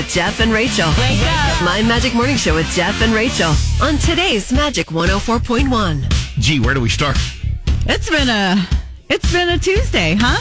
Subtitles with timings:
[0.00, 0.88] with Jeff and Rachael.
[0.96, 1.62] Wake up.
[1.62, 3.52] My Magic Morning Show with Jeff and Rachael
[3.82, 6.10] on today's Magic 104.1.
[6.38, 7.18] Gee, where do we start?
[7.84, 8.66] It's been a
[9.10, 10.40] it's been a Tuesday, huh?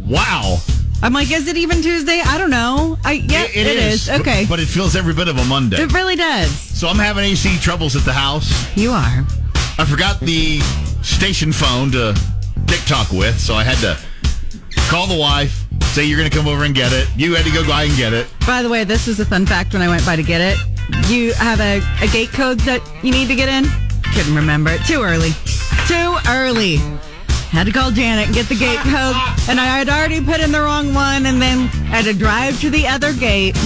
[0.00, 0.58] Wow.
[1.02, 2.20] I'm like, is it even Tuesday?
[2.26, 2.98] I don't know.
[3.06, 4.06] I yeah, it, it is.
[4.06, 4.20] is.
[4.20, 4.44] Okay.
[4.46, 5.78] But it feels every bit of a Monday.
[5.80, 6.50] it really does.
[6.50, 8.76] So I'm having AC troubles at the house.
[8.76, 9.24] You are.
[9.78, 10.60] I forgot the
[11.00, 12.14] station phone to
[12.66, 13.98] TikTok with, so I had to
[14.90, 15.63] call the wife,
[15.94, 17.08] say you're going to come over and get it.
[17.16, 18.26] You had to go by and get it.
[18.44, 20.58] By the way, this was a fun fact when I went by to get it.
[21.08, 23.64] You have a, a gate code that you need to get in?
[24.12, 24.84] Couldn't remember it.
[24.84, 25.30] Too early.
[25.86, 26.78] Too early.
[27.54, 29.14] Had to call Janet and get the gate code,
[29.48, 32.70] and I had already put in the wrong one, and then had to drive to
[32.70, 33.56] the other gate.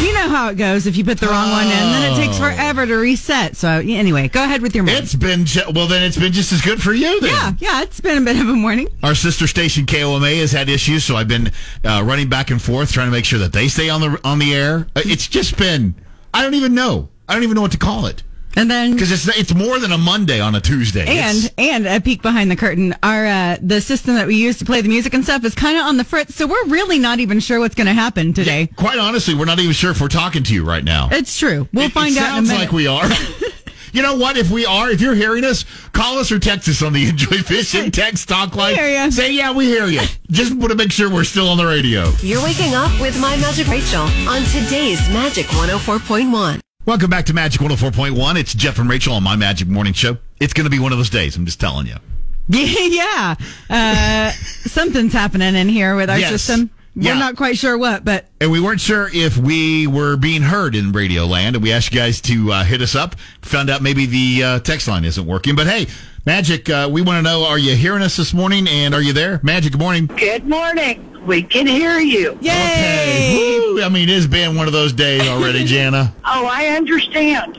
[0.00, 2.36] You know how it goes if you put the wrong one in, then it takes
[2.36, 2.44] Oh.
[2.44, 3.56] forever to reset.
[3.56, 5.02] So anyway, go ahead with your morning.
[5.02, 7.30] It's been, ju- well, then it's been just as good for you then.
[7.30, 8.88] yeah, yeah, it's been a bit of a morning.
[9.02, 11.52] Our sister station KOMA has had issues, so I've been
[11.84, 14.38] uh, running back and forth trying to make sure that they stay on the on
[14.38, 14.86] the air.
[14.96, 15.94] Uh, It's just been
[16.32, 17.08] I don't even know.
[17.28, 18.22] I don't even know what to call it
[18.56, 21.06] And then because it's it's more than a Monday on a Tuesday.
[21.06, 24.58] And It's- and a peek behind the curtain, our uh, the system that we use
[24.58, 26.98] to play the music and stuff is kind of on the fritz, so we're really
[26.98, 28.68] not even sure what's going to happen today.
[28.76, 31.08] quite honestly, we're not even sure if we're talking to you right now.
[31.12, 31.68] It's true.
[31.72, 33.08] We'll It- find it out in a sounds like we are.
[33.92, 34.36] you know what?
[34.36, 37.38] If we are, if you're hearing us, call us or text us on the Enjoy
[37.42, 38.74] Vision text talk line.
[38.74, 39.10] hear ya.
[39.10, 40.02] Say yeah, we hear you.
[40.30, 42.10] Just want to make sure we're still on the radio.
[42.20, 46.60] You're waking up with My Magic Rachael on today's Magic 104.1.
[46.90, 48.34] Welcome back to Magic 104.1.
[48.36, 50.18] It's Jeff and Rachael on my Magic Morning Show.
[50.40, 51.36] It's going to be one of those days.
[51.36, 51.94] I'm just telling you.
[52.48, 53.36] yeah,
[53.70, 56.30] uh, something's happening in here with our Yes.
[56.42, 56.68] system.
[56.96, 57.18] We're Yeah.
[57.20, 60.90] not quite sure what, but And we weren't sure if we were being heard in
[60.90, 63.14] Radio Land, and we asked you guys to uh, hit us up.
[63.42, 65.54] Found out maybe the uh, text line isn't working.
[65.54, 65.86] But hey,
[66.26, 68.66] Magic, uh, we want to know: Are you hearing us this morning?
[68.66, 69.70] And are you there, Magic?
[69.70, 70.06] Good morning.
[70.06, 71.09] Good morning.
[71.26, 72.38] We can hear you.
[72.40, 73.36] yay!
[73.36, 73.82] Woo!
[73.82, 76.14] I mean, it's been one of those days already, Jana.
[76.24, 77.56] Oh, I understand.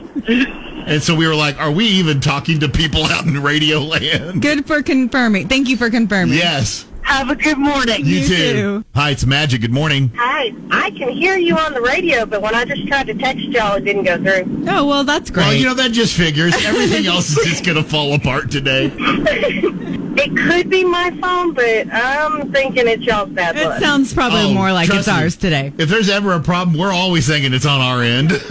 [0.86, 4.42] And so we were like, "Are we even talking to people out in Radio Land?"
[4.42, 5.48] Good for confirming.
[5.48, 6.34] Thank you for confirming.
[6.36, 8.04] Yes, Have a good morning.
[8.04, 8.52] you, You too.
[8.52, 8.84] too.
[8.96, 9.60] Hi, it's Magic.
[9.60, 10.10] Good morning.
[10.16, 13.44] Hi, I can hear you on the radio, but when I just tried to text
[13.44, 14.64] y'all, it didn't go through.
[14.68, 15.44] Oh well, that's great.
[15.46, 16.52] Well, you know that just figures.
[16.64, 18.90] Everything else is just going to fall apart today.
[20.16, 23.78] It could be my phone, but I'm thinking it's y'all's bad luck.
[23.78, 25.12] it sounds probably Oh, more like it's me.
[25.12, 25.72] ours today.
[25.78, 28.30] If there's ever a problem, we're always thinking it's on our end.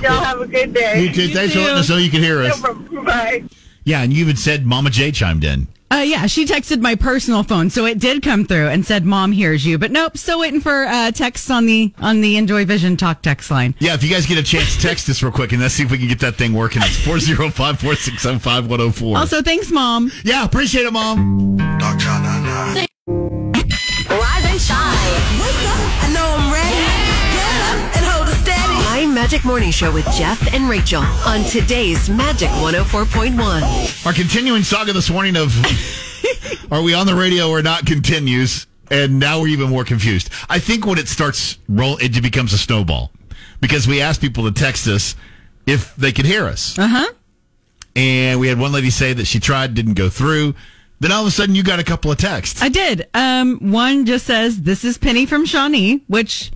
[0.00, 1.02] y'all have a good day.
[1.02, 1.28] You too.
[1.28, 2.60] Thanks for letting us know you can hear us.
[3.04, 3.44] Bye.
[3.84, 5.68] Yeah, and you even said Mama J chimed in.
[5.92, 9.32] Uh, yeah, she texted my personal phone, so it did come through and said, "Mom
[9.32, 12.96] hears you." But nope, still waiting for uh, texts on the on the Enjoy Vision
[12.96, 13.74] Talk text line.
[13.80, 15.82] Yeah, if you guys get a chance, to text us real quick and let's see
[15.82, 16.82] if we can get that thing working.
[16.84, 19.18] It's 405 467 5104.
[19.18, 20.12] Also, thanks, Mom.
[20.22, 21.56] Yeah, appreciate it, Mom.
[21.58, 22.04] Rise
[24.46, 25.40] and shine.
[25.40, 26.04] Wake up.
[26.04, 26.79] I know I'm ready.
[29.20, 34.06] Magic Morning Show with Jeff and Rachael on today's Magic 104.1.
[34.06, 35.54] Our continuing saga this morning of
[36.72, 40.30] are we on the radio or not continues, and now we're even more confused.
[40.48, 43.12] I think when it starts roll, it becomes a snowball
[43.60, 45.14] because we asked people to text us
[45.66, 46.78] if they could hear us.
[46.78, 47.12] Uh huh.
[47.94, 50.54] and we had one lady say that she tried, didn't go through.
[51.00, 52.62] Then all of a sudden, you got a couple of texts.
[52.62, 53.06] I did.
[53.12, 56.52] Um, one just says, "This is Penny from Shawnee," which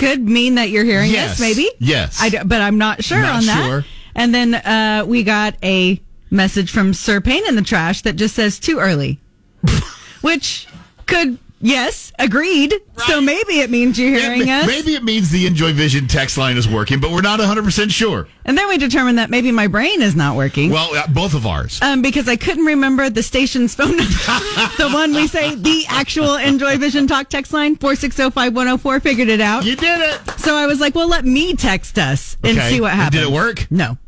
[0.00, 1.32] could mean that you're hearing Yes.
[1.34, 1.70] us, maybe.
[1.78, 2.18] Yes.
[2.20, 3.66] I d- but I'm not sure Not on that.
[3.66, 3.84] sure.
[4.16, 6.00] And then uh, we got a
[6.30, 9.20] message from Sir Payne in the trash that just says "too early,"
[10.20, 10.66] which
[11.06, 12.74] could yes, agreed.
[13.06, 14.66] So maybe it means you're hearing us.
[14.66, 18.28] Maybe it means the Enjoy Vision text line is working, but we're not 100% sure.
[18.44, 20.70] And then we determined that maybe my brain is not working.
[20.70, 21.80] Well, uh, both of ours.
[21.82, 24.02] um, because I couldn't remember the station's phone number.
[24.78, 29.64] the one we say, the actual Enjoy Vision Talk text line, 4605104, figured it out.
[29.64, 30.20] You did it.
[30.40, 32.70] So I was like, well, let me text us and Okay.
[32.70, 33.22] see what And happens.
[33.22, 33.66] did it work?
[33.70, 33.98] No.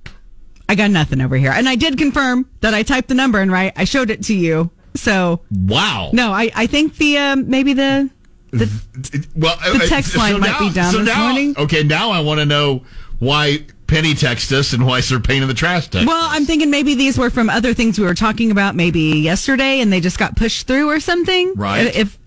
[0.68, 1.50] I got nothing over here.
[1.52, 3.72] And I did confirm that I typed the number in right.
[3.76, 4.70] I showed it to you.
[4.94, 6.10] So, Wow.
[6.12, 8.10] no, I, I think the, um, maybe the,
[8.50, 11.54] the, Well, The text line might be down this now, morning.
[11.56, 12.84] Okay, now I want to know
[13.18, 16.70] why Penny texted us and why Sir Pain in the Trash texted well, I'm thinking
[16.70, 20.18] maybe these were from other things we were talking about maybe yesterday and they just
[20.18, 21.54] got pushed through or something.
[21.56, 21.94] Right.
[21.94, 22.18] If,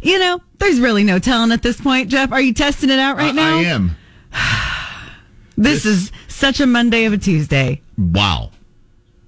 [0.00, 2.32] you know, there's really no telling at this point, Jeff.
[2.32, 3.58] Are you testing it out right I, now?
[3.58, 3.96] I am.
[5.54, 7.82] This is such a Monday of a Tuesday.
[7.98, 8.50] Wow.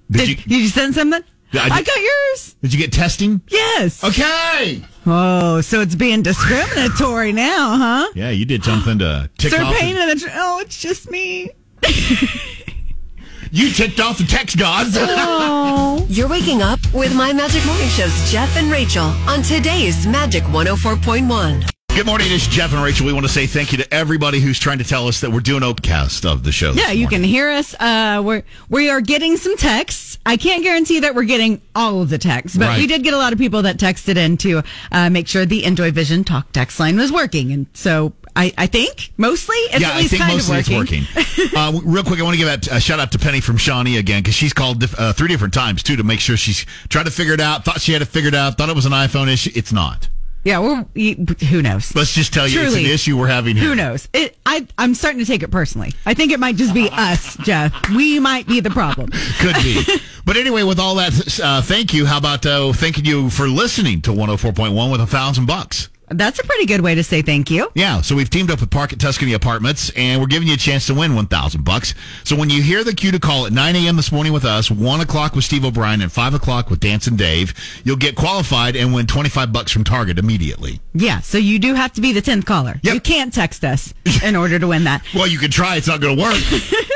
[0.09, 1.23] Did, Did, you did you send something?
[1.51, 2.55] Yeah, I I, got yours.
[2.61, 3.41] did you get testing?
[3.47, 4.03] Yes.
[4.03, 4.83] Okay.
[5.05, 8.11] Oh, so it's being discriminatory now, huh?
[8.15, 9.75] Yeah, you did something to tick Sir off.
[9.75, 11.51] Payne the- and the tr- oh, it's just me.
[13.51, 14.97] you ticked off the text gods.
[14.99, 20.43] Oh, You're waking up with My Magic Morning Show's Jeff and Rachael on today's Magic
[20.45, 21.69] 104.1.
[21.95, 23.05] Good morning, it's Jeff and Rachael.
[23.05, 25.39] We want to say thank you to everybody who's trying to tell us that we're
[25.39, 26.73] doing opcast of the show.
[26.73, 27.73] Yeah, you can hear us.
[27.73, 30.19] Uh, we're we are getting some texts.
[30.25, 32.79] I can't guarantee that we're getting all of the texts, but Right.
[32.79, 34.61] we did get a lot of people that texted in to
[34.91, 38.67] uh, make sure the Enjoy Vision talk text line was working, and so I, I
[38.67, 41.03] think mostly it's yeah, at I think kind mostly of working.
[41.15, 41.57] it's working.
[41.57, 44.21] uh, real quick, I want to give a, shout out to Penny from Shawnee again
[44.21, 47.33] because she's called uh, three different times too to make sure she's tried to figure
[47.33, 47.63] it out.
[47.63, 48.57] Thought she had it figured out.
[48.57, 49.51] Thought it was an iPhone issue.
[49.55, 50.09] It's not.
[50.45, 51.95] Yeah, well, who knows?
[51.95, 52.67] Let's just tell you, Truly.
[52.67, 53.67] it's an issue we're having here.
[53.67, 54.07] Who knows?
[54.13, 55.91] It, I, I'm starting to take it personally.
[56.05, 57.73] I think it might just be us, Jeff.
[57.89, 59.09] We might be the problem.
[59.39, 59.83] Could be.
[60.23, 62.05] but anyway, with all that, uh, thank you.
[62.05, 65.89] How about uh, thanking you for listening to 104.1 with a thousand bucks?
[66.09, 67.71] That's a pretty good way to say thank you.
[67.73, 70.57] Yeah, so we've teamed up with Park at Tuscany Apartments, and we're giving you a
[70.57, 71.93] chance to win one thousand bucks.
[72.23, 73.95] So when you hear the cue to call at nine a.m.
[73.95, 77.17] this morning with us, one o'clock with Steve O'Brien, and five o'clock with Dance and
[77.17, 77.53] Dave,
[77.83, 80.79] you'll get qualified and win twenty five bucks from Target immediately.
[80.93, 82.79] Yeah, so you do have to be the 10th caller.
[82.81, 82.93] Yep.
[82.93, 83.93] You can't text us
[84.23, 85.03] in order to win that.
[85.15, 86.35] Well, you can try; it's not going to work.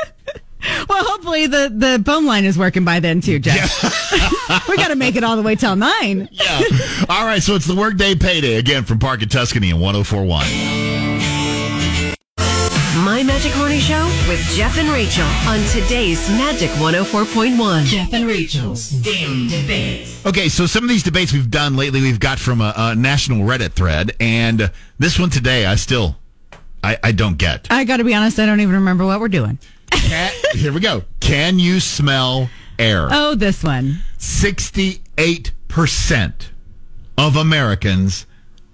[0.90, 3.84] Well, hopefully the, the phone line is working by then too, Jeff.
[4.68, 6.28] we got to make it all the way till nine.
[6.32, 6.62] yeah.
[7.08, 10.04] All right, so it's the workday payday again from Park at Tuscany and one zero
[10.04, 10.48] four one.
[13.06, 17.86] My Magic Morning Show with Jeff and Rachael on today's Magic 104.1.
[17.86, 20.08] Jeff and Rachael's Daily Debate.
[20.26, 23.46] Okay, so some of these debates we've done lately, we've got from a, a national
[23.48, 26.18] Reddit thread, and this one today, I still,
[26.84, 27.68] I, I don't get.
[27.72, 29.60] I got to be honest, I don't even remember what we're doing.
[29.92, 31.04] Can- here we go.
[31.20, 33.08] Can you smell air?
[33.12, 34.00] Oh, this one.
[34.18, 36.34] 68%
[37.18, 38.26] of Americans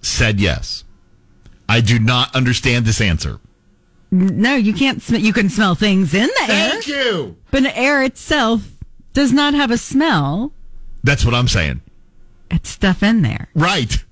[0.01, 0.83] said yes.
[1.67, 3.39] I do not understand this answer.
[4.11, 5.01] No, you can't.
[5.01, 7.35] Sm- you can smell things in the air, Thank you.
[7.51, 8.61] but the air itself
[9.13, 10.53] does not have a smell.
[11.03, 11.81] That's what I'm saying.
[12.51, 13.49] It's stuff in there.
[13.55, 14.04] Right.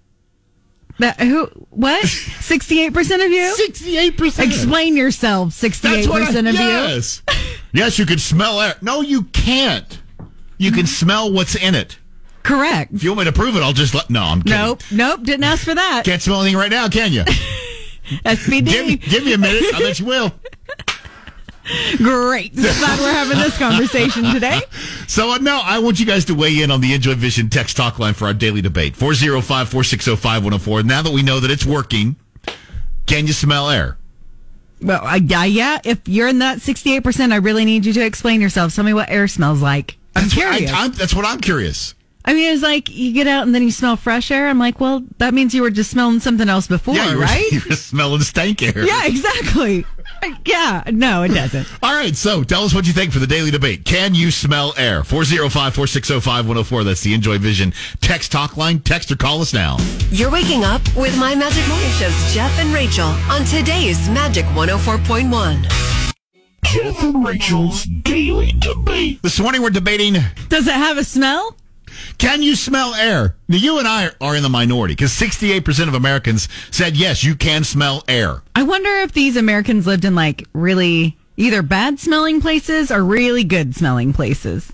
[0.98, 1.46] Who?
[1.70, 2.06] What?
[2.06, 3.56] Sixty-eight percent of you?
[3.58, 4.46] 68%.
[4.46, 5.54] Explain yourself.
[5.54, 6.60] Sixty-eight percent of you.
[6.62, 7.24] yes.
[7.74, 8.76] yes, you can smell air.
[8.82, 10.02] No, you can't.
[10.58, 11.98] You can smell what's in it.
[12.44, 12.94] Correct.
[12.94, 14.10] If you want me to prove it, I'll just let.
[14.10, 14.60] No, I'm kidding.
[14.60, 14.82] Nope.
[14.92, 15.24] Nope.
[15.24, 16.04] Didn't ask for that.
[16.06, 17.24] Can't smell anything right now, can you?
[18.26, 18.66] SPD.
[18.66, 19.74] give, me, give me a minute.
[19.74, 20.34] I bet you will.
[21.98, 22.54] Great.
[22.56, 24.60] Glad we're having this conversation today.
[25.08, 27.78] So, uh, no, I want you guys to weigh in on the Enjoy Vision text
[27.78, 30.84] talk line for our daily debate 405 460 5104.
[30.84, 32.16] Now that we know that it's working,
[33.06, 33.98] can you smell air?
[34.82, 35.80] Well, uh, yeah, yeah.
[35.86, 38.76] If you're in that 68%, I really need you to explain yourself.
[38.76, 39.98] Tell me what air smells like.
[40.16, 40.72] I'm That's what I- curious.
[40.74, 41.96] I, I'm- that's what I'm curious.
[42.26, 44.48] I mean, it's like you get out and then you smell fresh air.
[44.48, 47.46] I'm like, well, that means you were just smelling something else before, you were, right?
[47.52, 48.86] you were smelling stank air.
[48.86, 49.86] yeah, exactly.
[50.46, 51.68] Yeah, no, it doesn't.
[51.84, 53.86] All right, so tell us what you think for the daily debate.
[53.86, 55.04] Can you smell air?
[55.04, 56.84] 405 460 5104.
[56.84, 58.80] That's the Enjoy Vision text talk line.
[58.80, 59.78] Text or call us now.
[60.10, 66.14] You're waking up with My Magic Morning Show's Jeff and Rachael on today's Magic 104.1.
[66.66, 69.22] Jeff and Rachael's daily debate.
[69.22, 70.16] This morning we're debating
[70.50, 71.56] Does it have a smell?
[72.18, 73.36] Can you smell air?
[73.48, 77.36] Now, you and I are in the minority because 68% of Americans said yes, you
[77.36, 78.42] can smell air.
[78.56, 83.44] I wonder if these Americans lived in like really either bad smelling places or really
[83.44, 84.72] good smelling places.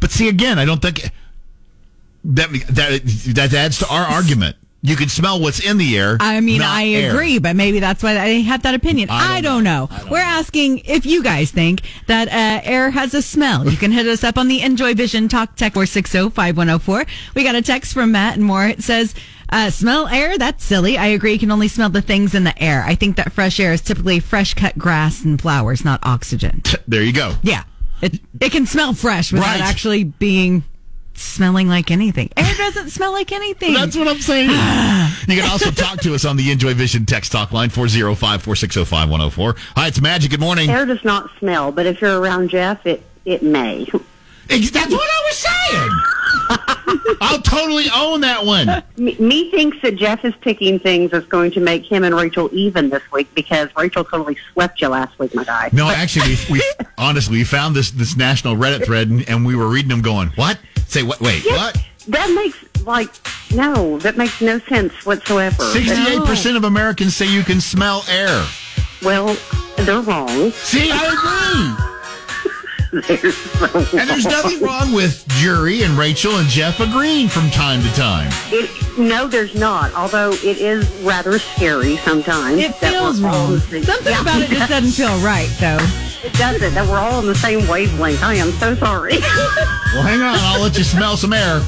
[0.00, 1.10] But see, again, I don't think
[2.24, 3.02] that that
[3.34, 4.56] that adds to our argument.
[4.80, 6.16] You can smell what's in the air.
[6.20, 7.10] I mean, I air.
[7.10, 9.10] agree, but maybe that's why I have that opinion.
[9.10, 10.08] I I don't don't, know.
[10.10, 13.68] We're asking if you guys think that uh, air has a smell.
[13.68, 17.06] You can hit us up on the Enjoy Vision Talk Tech 460-5104.
[17.34, 18.66] We got a text from Matt and Moore.
[18.68, 19.14] It says,
[19.50, 20.38] uh, smell air?
[20.38, 20.96] That's silly.
[20.96, 21.32] I agree.
[21.32, 22.84] You can only smell the things in the air.
[22.86, 26.62] I think that fresh air is typically fresh cut grass and flowers, not oxygen.
[26.86, 27.34] There you go.
[27.42, 27.64] Yeah.
[28.00, 29.60] It, it can smell fresh without Right.
[29.60, 30.62] actually being
[31.20, 32.30] smelling like anything.
[32.36, 33.74] Air doesn't smell like anything.
[33.74, 34.50] That's what I'm saying.
[35.28, 38.84] you can also talk to us on the Enjoy Vision text talk line 405 460
[38.84, 39.54] 5104.
[39.76, 40.30] Hi, it's Magic.
[40.30, 40.70] Good morning.
[40.70, 43.86] Air does not smell, but if you're around Jeff, it it may.
[44.50, 45.90] Ex- That's what I was saying.
[47.20, 48.82] I'll totally own that one.
[48.96, 52.48] Me, me thinks that Jeff is picking things that's going to make him and Rachael
[52.52, 55.68] even this week because Rachael totally swept you last week, my guy.
[55.72, 56.62] No, actually, we, we
[56.96, 60.28] honestly we found this this national Reddit thread and, and we were reading them, going,
[60.36, 60.58] "What?
[60.88, 61.20] Say what?
[61.20, 61.76] Wait, what?"
[62.08, 63.10] That makes like
[63.54, 65.62] no, that makes no sense whatsoever.
[65.62, 68.44] Sixty-eight percent of Americans say you can smell air.
[69.02, 69.36] Well,
[69.78, 70.50] they're wrong.
[70.50, 71.84] See, I agree.
[72.90, 73.66] They're so
[73.98, 78.30] And there's nothing wrong with Jury and Rachael and Jeff agreeing from time to time.
[78.46, 79.92] It, no, there's not.
[79.92, 82.58] Although it is rather scary sometimes.
[82.58, 83.58] It feels wrong.
[83.58, 86.07] Something Yeah, about it just doesn't feel right, though.
[86.24, 86.74] It doesn't.
[86.74, 88.22] That we're all on the same wavelength.
[88.22, 89.14] I am so sorry.
[89.94, 91.60] Well, hang on, I'll let you smell some air.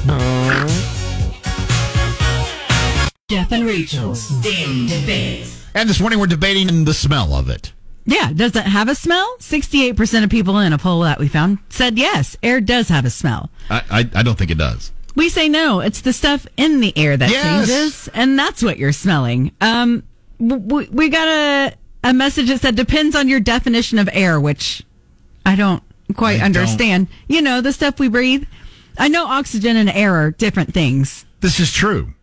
[3.29, 5.51] Jeff and Rachael's Damn Debate.
[5.73, 7.73] And this morning we're debating the smell of it.
[8.05, 9.37] Yeah, does it have a smell?
[9.39, 13.09] 68% of people in a poll that we found said yes, air does have a
[13.09, 13.49] smell.
[13.71, 14.91] I, I, I don't think it does.
[15.15, 17.67] We say no, it's the stuff in the air that Yes.
[17.67, 19.51] changes, and that's what you're smelling.
[19.61, 20.03] Um,
[20.39, 24.83] we, we got a, a message that said depends on your definition of air, which
[25.45, 25.83] I don't
[26.15, 26.57] quite I don't.
[26.57, 27.07] understand.
[27.27, 28.45] You know, the stuff we breathe.
[28.97, 31.25] I know oxygen and air are different things.
[31.39, 32.13] This is true.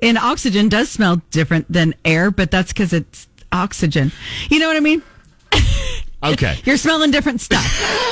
[0.00, 4.12] And oxygen does smell different than air, but that's because it's oxygen.
[4.48, 5.02] You know what I mean?
[6.22, 6.58] Okay.
[6.64, 7.64] You're smelling different stuff.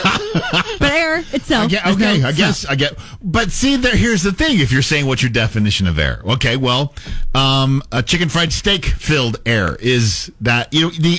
[0.79, 1.65] but air itself.
[1.65, 2.33] I get, has no okay, I smell.
[2.33, 2.99] guess I get.
[3.23, 3.97] But see, there.
[3.97, 6.95] Here's the thing: if you're saying what's your definition of air, okay, well,
[7.35, 11.19] um, a chicken fried steak filled air is that you know the.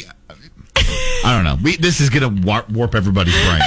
[1.25, 1.57] I don't know.
[1.61, 3.59] We, this is going to warp, warp everybody's brain.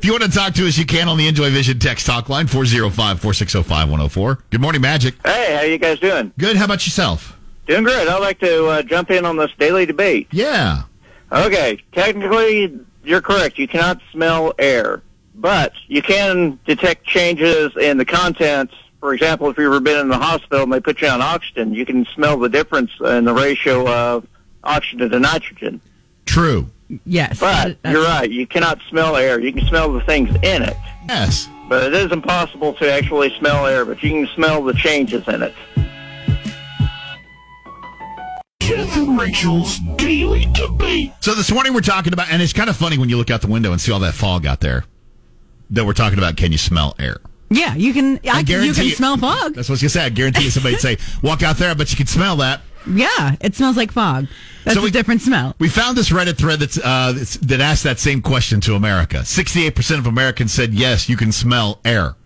[0.00, 2.28] if you want to talk to us, you can on the Enjoy Vision text talk
[2.28, 4.42] line 405-460-5104.
[4.50, 5.14] Good morning, Magic.
[5.24, 6.32] Hey, how you guys doing?
[6.38, 6.56] Good.
[6.56, 7.36] How about yourself?
[7.66, 8.06] Doing great.
[8.06, 10.28] I'd like to uh, jump in on this daily debate.
[10.30, 10.82] Yeah.
[11.32, 13.58] Okay, technically, you're correct.
[13.58, 15.02] You cannot smell air,
[15.34, 18.74] but you can detect changes in the contents.
[18.98, 21.72] For example, if you've ever been in the hospital and they put you on oxygen,
[21.72, 24.26] you can smell the difference in the ratio of
[24.64, 25.80] oxygen to nitrogen.
[26.26, 26.68] True.
[27.06, 27.38] Yes.
[27.40, 28.28] But that- you're right.
[28.28, 29.40] You cannot smell air.
[29.40, 30.76] You can smell the things in it.
[31.08, 31.48] Yes.
[31.68, 35.42] But it is impossible to actually smell air, but you can smell the changes in
[35.42, 35.54] it.
[38.60, 41.12] Jeff and Rachael's Daily Debate.
[41.20, 43.40] So this morning we're talking about, and it's kind of funny when you look out
[43.40, 44.84] the window and see all that fog out there.
[45.70, 46.36] That we're talking about.
[46.36, 47.18] Can you smell air?
[47.48, 48.18] Yeah, you can.
[48.28, 49.54] I, you guarantee can it- smell fog.
[49.54, 50.04] That's what I was gonna say.
[50.04, 52.60] I guarantee you somebody'd say, "Walk out there," but you can smell that.
[52.88, 54.26] Yeah, it smells like fog.
[54.64, 55.54] That's So we- a different smell.
[55.60, 59.24] We found this Reddit thread that's, uh, that's that asked that same question to America.
[59.24, 62.16] Sixty-eight percent of Americans said yes, you can smell air.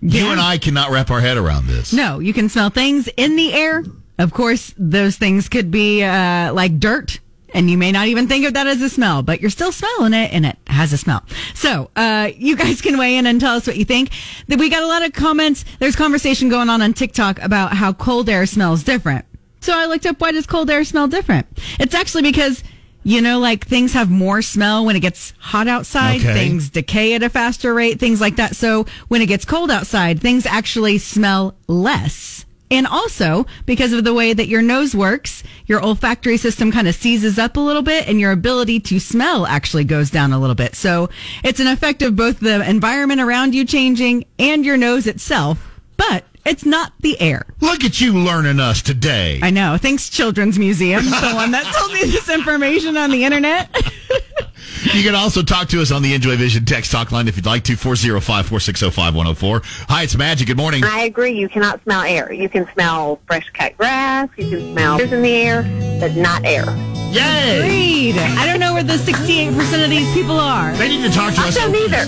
[0.00, 1.92] You and I cannot wrap our head around this.
[1.92, 3.84] No, you can smell things in the air.
[4.18, 7.20] Of course, those things could be uh, like dirt,
[7.52, 10.14] and you may not even think of that as a smell, but you're still smelling
[10.14, 11.24] it, and it has a smell.
[11.54, 14.10] So, uh, you guys can weigh in and tell us what you think.
[14.48, 15.64] We got a lot of comments.
[15.78, 19.24] There's conversation going on on TikTok about how cold air smells different.
[19.60, 21.46] So I looked up why does cold air smell different?
[21.80, 22.62] It's actually because
[23.04, 26.20] you know, like things have more smell when it gets hot outside.
[26.20, 26.32] Okay.
[26.32, 28.56] Things decay at a faster rate, things like that.
[28.56, 32.46] So when it gets cold outside, things actually smell less.
[32.74, 36.96] And also, because of the way that your nose works, your olfactory system kind of
[36.96, 40.56] seizes up a little bit and your ability to smell actually goes down a little
[40.56, 40.74] bit.
[40.74, 41.08] So
[41.44, 46.24] it's an effect of both the environment around you changing and your nose itself, but
[46.44, 47.46] it's not the air.
[47.60, 49.38] Look at you learning us today.
[49.40, 49.76] I know.
[49.78, 53.70] Thanks, Children's Museum, the one that told me this information on the internet.
[54.92, 57.46] You can also talk to us on the Enjoy Vision text talk line if you'd
[57.46, 59.86] like to 405-460-5104.
[59.88, 60.46] Hi, it's Magic.
[60.46, 60.82] Good morning.
[60.84, 61.32] I agree.
[61.32, 62.32] You cannot smell air.
[62.32, 64.28] You can smell fresh cut grass.
[64.36, 65.62] You can smell There's in the air,
[66.00, 66.64] but not air.
[67.12, 67.58] Yay!
[67.58, 68.18] Agreed.
[68.18, 70.72] I don't know where the 68% of these people are.
[70.74, 71.54] They need to talk to I us.
[71.54, 72.04] don't either.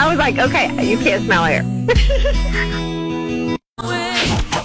[0.00, 1.62] I was like, okay, you can't smell air.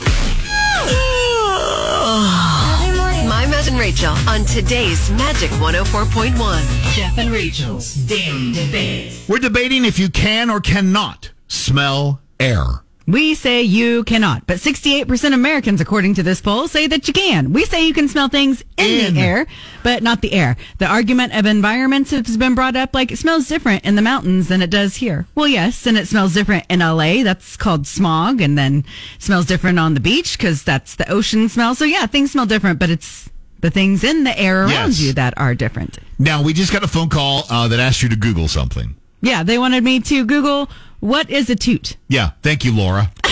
[3.85, 6.95] Rachael on today's Magic 104.1.
[6.95, 9.13] Jeff and Rachael's Damn Debate.
[9.29, 12.65] We're debating if you can or cannot smell air.
[13.05, 17.13] We say you cannot, but 68% of Americans, according to this poll, say that you
[17.13, 17.53] can.
[17.53, 19.13] We say you can smell things in, In.
[19.13, 19.45] the air,
[19.83, 20.57] but not the air.
[20.79, 24.47] The argument of environments has been brought up like it smells different in the mountains
[24.47, 25.27] than it does here.
[25.35, 27.21] Well, yes, and it smells different in LA.
[27.21, 28.83] That's called smog, and then
[29.19, 31.75] smells different on the beach because that's the ocean smell.
[31.75, 33.29] So yeah, things smell different, but it's
[33.65, 34.99] the things in the air around Yes.
[34.99, 35.97] you that are different.
[36.19, 38.95] Now, we just got a phone call uh, that asked you to Google something.
[39.21, 40.69] Yeah, they wanted me to Google
[40.99, 41.97] what is a toot.
[42.07, 43.11] Yeah, thank you, Laura.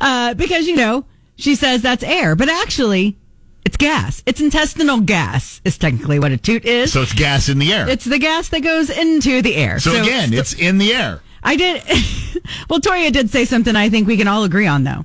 [0.00, 1.04] Uh, because, you know,
[1.36, 3.16] she says that's air, but actually,
[3.64, 4.22] it's gas.
[4.26, 6.92] It's intestinal gas, is technically what a toot is.
[6.92, 7.88] So it's gas in the air.
[7.88, 9.80] it's the gas that goes into the air.
[9.80, 11.20] so, again, it's in the air.
[11.42, 11.82] I did.
[12.70, 15.04] well, Toria did say something I think we can all agree on, though.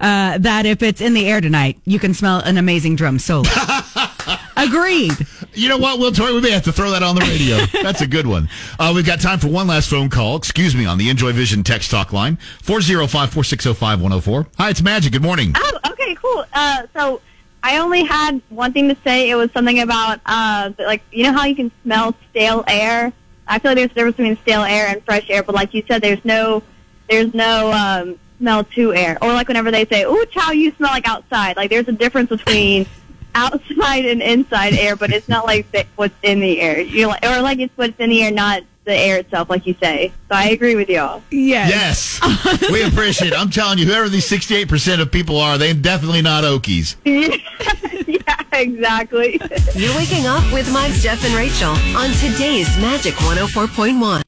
[0.00, 3.48] Uh, that if it's in the air tonight, you can smell an amazing drum solo.
[4.56, 5.12] Agreed.
[5.52, 6.32] You know what, Will Tori?
[6.34, 7.58] We may have to throw that on the radio.
[7.82, 8.48] That's a good one.
[8.78, 10.36] Uh, we've got time for one last phone call.
[10.36, 14.46] Excuse me, on the Enjoy Vision text talk line 405 460 5104.
[14.58, 15.12] Hi, it's Magic.
[15.12, 15.52] Good morning.
[15.56, 16.44] Oh, okay, cool.
[16.52, 17.20] Uh, so
[17.62, 19.30] I only had one thing to say.
[19.30, 23.12] It was something about, uh, like, you know how you can smell stale air?
[23.46, 25.82] I feel like there's a difference between stale air and fresh air, but like you
[25.86, 26.62] said, there's no,
[27.08, 29.16] there's no, um, smell to air.
[29.22, 31.56] Or like whenever they say, ooh, chow, you smell like outside.
[31.56, 32.86] Like there's a difference between
[33.34, 36.78] outside and inside air, but it's not like that what's in the air.
[36.78, 39.74] You like, or like it's what's in the air, not the air itself, like you
[39.82, 40.12] say.
[40.28, 41.22] So I agree with y'all.
[41.30, 42.20] Yes.
[42.22, 42.70] Yes.
[42.70, 43.38] we appreciate it.
[43.38, 46.96] I'm telling you, whoever these 68% of people are, they're definitely not Okies.
[47.06, 49.40] yeah, exactly.
[49.74, 54.22] You're waking up with my Jeff and Rachael on today's Magic 104.1.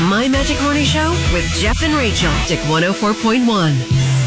[0.00, 2.30] My Magic Morning Show with Jeff and Rachael.
[2.30, 3.44] Magic 104.1.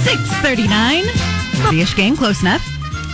[0.03, 1.03] 639.
[1.05, 2.61] 40-ish game, close enough.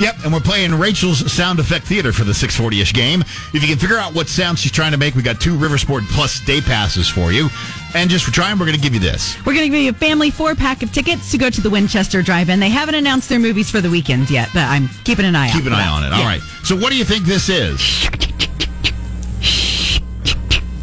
[0.02, 3.22] Yep, and we're playing Rachael's Sound Effect Theater for the 640-ish game.
[3.54, 6.08] If you can figure out what sound she's trying to make, we got two Riversport
[6.10, 7.50] Plus day passes for you.
[7.94, 9.38] And just for trying, we're going to give you this.
[9.46, 11.70] We're going to give you a family four pack of tickets to go to the
[11.70, 12.60] Winchester Drive-In.
[12.60, 15.54] They haven't announced their movies for the weekend yet, but I'm keeping an eye out.
[15.56, 15.90] Keep an eye that.
[15.92, 16.12] on it.
[16.12, 16.26] All Yeah.
[16.26, 16.42] right.
[16.64, 18.08] So what do you think this is?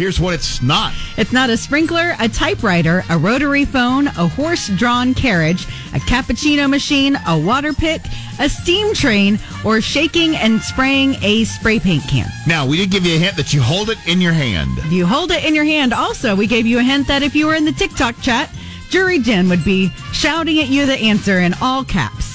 [0.00, 0.94] Here's what it's not.
[1.18, 7.18] It's not a sprinkler, a typewriter, a rotary phone, a horse-drawn carriage, a cappuccino machine,
[7.26, 8.00] a water pick,
[8.38, 12.30] a steam train, or shaking and spraying a spray paint can.
[12.46, 14.70] Now, we did give you a hint that you hold it in your hand.
[14.90, 17.46] You hold it in your hand, also, we gave you a hint that if you
[17.46, 18.50] were in the TikTok chat,
[18.88, 22.29] Jury Jen would be shouting at you the answer in all caps.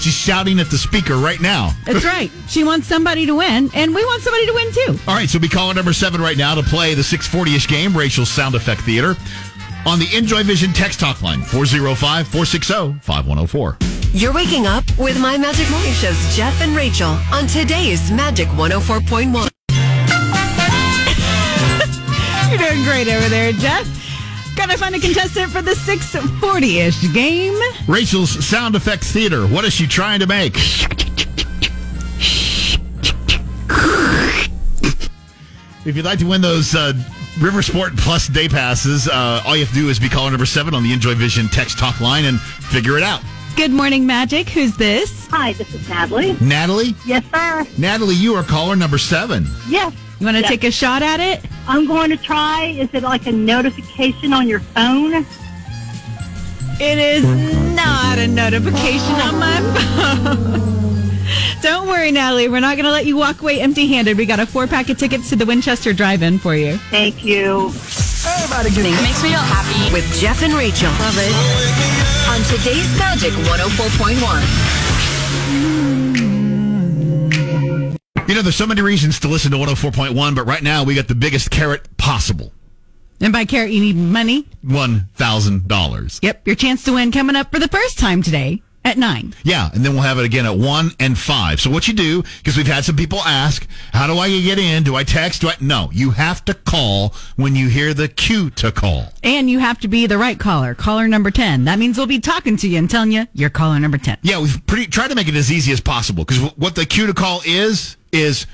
[0.00, 1.72] She's shouting at the speaker right now.
[1.84, 2.30] That's right.
[2.48, 4.98] She wants somebody to win, and we want somebody to win too.
[5.06, 8.30] All right, so be calling number seven right now to play the 640-ish game, Rachael's
[8.30, 9.14] Sound Effect Theater,
[9.86, 13.76] on the Enjoy Vision text talk line, 405-460-5104.
[14.12, 19.48] You're waking up with my Magic Morning Show's Jeff and Rachael on today's Magic 104.1.
[22.50, 23.86] You're doing great over there, Jeff.
[24.60, 27.58] Gotta find a contestant for the 640-ish game.
[27.88, 30.54] Rachael's Sound effects Theater, what is she trying to make?
[35.86, 36.92] If you'd like to win those uh,
[37.38, 40.74] Riversport Plus day passes, uh, all you have to do is be caller number seven
[40.74, 43.22] on the Enjoy Vision text talk line and figure it out.
[43.56, 44.50] Good morning, Magic.
[44.50, 45.26] Who's this?
[45.28, 46.36] Hi, this is Natalie.
[46.38, 46.94] Natalie?
[47.06, 47.66] Yes, sir.
[47.78, 49.46] Natalie, you are caller number seven.
[49.70, 49.94] Yes.
[50.20, 50.50] You want to Yes.
[50.50, 51.40] take a shot at it?
[51.66, 52.64] I'm going to try.
[52.78, 55.24] Is it like a notification on your phone?
[56.78, 57.24] It is
[57.74, 59.60] not a notification on my
[60.36, 61.62] phone.
[61.62, 62.48] Don't worry, Natalie.
[62.48, 64.16] We're not going to let you walk away empty handed.
[64.18, 66.76] We got a four pack of tickets to the Winchester Drive In for you.
[66.90, 67.68] Thank you.
[68.26, 69.02] Everybody gets it.
[69.02, 69.92] Makes me feel happy.
[69.92, 70.90] With Jeff and Rachael.
[71.00, 71.32] Love it.
[72.28, 74.79] On today's Magic 104.1.
[78.30, 81.08] You know, there's so many reasons to listen to 104.1, but right now we got
[81.08, 82.52] the biggest carrot possible
[83.20, 84.46] And by carrot, you need money.
[84.64, 86.18] $1,000.
[86.22, 86.46] Yep.
[86.46, 89.34] Your chance to win coming up for the first time today at nine.
[89.42, 91.60] Yeah, and then we'll have it again at 1 and 5.
[91.60, 94.84] So what you do, because we've had some people ask, how do I get in?
[94.84, 95.40] Do I text?
[95.40, 95.54] Do I?
[95.60, 99.12] No, you have to call when you hear the cue to call.
[99.24, 101.64] And you have to be the right caller, caller number 10.
[101.64, 104.18] That means we'll be talking to you and telling you you're caller number 10.
[104.22, 107.08] Yeah, we've pretty tried to make it as easy as possible because what the cue
[107.08, 108.46] to call is is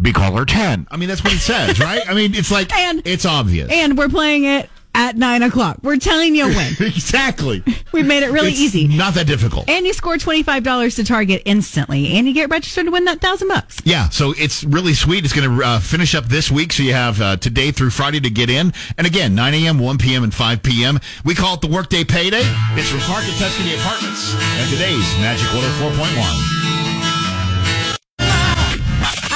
[0.00, 0.86] be caller 10.
[0.90, 2.02] I mean, that's what it says, right?
[2.08, 3.70] I mean, it's like And- it's obvious.
[3.72, 5.78] And we're playing it at nine o'clock.
[5.82, 6.72] We're telling you when.
[6.80, 7.62] exactly.
[7.92, 8.88] We've made it really It's easy.
[8.88, 9.68] Not that difficult.
[9.68, 12.16] And you score $25 to target instantly.
[12.16, 13.78] And you get registered to win that thousand bucks.
[13.84, 15.24] Yeah, so it's really sweet.
[15.24, 18.18] It's going to uh, finish up this week, so you have uh, today through Friday
[18.20, 18.72] to get in.
[18.96, 20.98] And again, 9 a.m., 1 p.m., and 5 p.m.
[21.24, 22.42] We call it the Workday Payday.
[22.72, 24.34] It's from Park and Tuscany Apartments.
[24.34, 26.97] And today's Magic 104.1.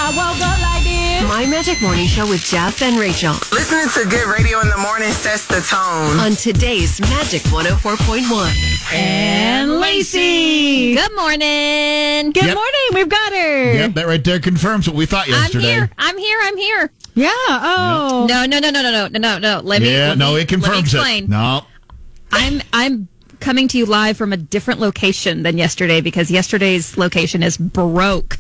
[0.05, 1.29] I woke up like this.
[1.29, 3.35] My Magic Morning Show with Jeff and Rachael.
[3.53, 6.19] Listening to good radio in the morning sets the tone.
[6.19, 8.93] On today's Magic 104.1.
[8.93, 10.95] And Lacey.
[10.97, 12.33] Good morning.
[12.33, 12.55] Good Yep.
[12.55, 12.89] morning.
[12.95, 13.73] We've got her.
[13.75, 15.59] Yep, that right there confirms what we thought yesterday.
[15.59, 15.73] I'm yesterday.
[15.73, 15.91] here.
[15.99, 16.39] I'm here.
[16.43, 16.91] I'm here.
[17.15, 17.31] Yeah.
[17.49, 18.27] Oh.
[18.29, 19.61] No, no, no, no, no, no, no, no, no.
[19.63, 19.93] Let me.
[19.93, 21.25] Yeah, let no, me- it confirms let me explain.
[21.25, 21.31] it.
[21.31, 21.63] No.
[22.33, 23.09] I'm I'm
[23.41, 28.39] coming to you live from a different location than yesterday because yesterday's location is broke.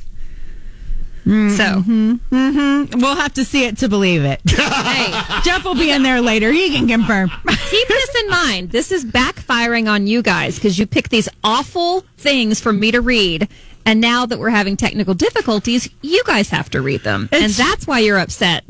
[1.26, 1.56] Mm-hmm.
[1.56, 3.00] So, mm-hmm.
[3.00, 4.40] We'll have to see it to believe it.
[4.48, 6.50] hey, Jeff will be in there later.
[6.52, 7.30] He can confirm.
[7.48, 8.70] keep this in mind.
[8.70, 13.00] This is backfiring on you guys because you pick these awful things for me to
[13.00, 13.48] read.
[13.84, 17.28] And now that we're having technical difficulties, you guys have to read them.
[17.32, 18.64] and that's why you're upset.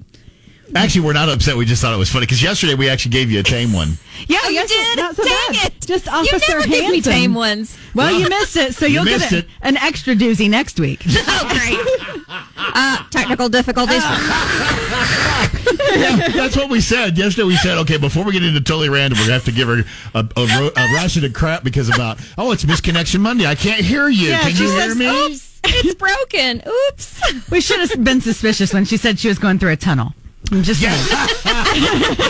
[0.75, 1.57] Actually, we're not upset.
[1.57, 3.99] We just thought it was funny because yesterday we actually gave you a tame one.
[4.29, 4.97] Yeah, Oh, you yes, did?
[4.99, 5.67] Not so Dang bad.
[5.73, 5.81] it.
[5.85, 7.13] Just Officer You Officer never give me Handsome.
[7.13, 7.77] tame ones.
[7.93, 9.49] Well, you missed it, so You you'll missed get a- it.
[9.63, 11.03] an extra doozy next week.
[11.09, 11.79] Oh, great.
[12.57, 14.03] Uh, technical difficulties.
[15.97, 17.47] Yeah, that's what we said yesterday.
[17.49, 19.83] We said, okay, before we get into totally random, we're gonna have to give her
[20.15, 23.47] a, a, ro- a ration of crap because about oh, it's misconnection Monday.
[23.47, 24.29] I can't hear you.
[24.29, 25.07] Yeah, Can she you hear says, me?
[25.27, 26.63] Oops, it's broken.
[26.89, 27.51] Oops.
[27.51, 30.15] we should have been suspicious when she said she was going through a tunnel.
[30.53, 30.93] I'm just saying.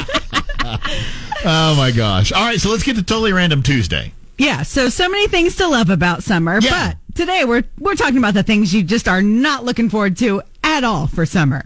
[1.44, 2.30] Oh my gosh!
[2.30, 4.12] All right, so let's get to totally random Tuesday.
[4.38, 6.94] Yeah, so so many things to love about summer, Yeah.
[6.94, 10.42] but today we're we're talking about the things you just are not looking forward to
[10.62, 11.64] at all for summer.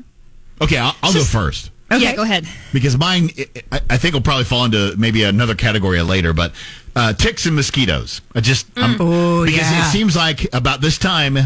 [0.62, 2.46] Okay, I'll, I'll go first Yeah, go ahead.
[2.72, 3.28] because mine,
[3.70, 6.32] I, I think, will probably fall into maybe another category later.
[6.32, 6.52] But
[6.96, 8.22] uh, ticks and mosquitoes.
[8.34, 9.86] I just I'm- Oh, because yeah.
[9.86, 11.36] it seems like about this time.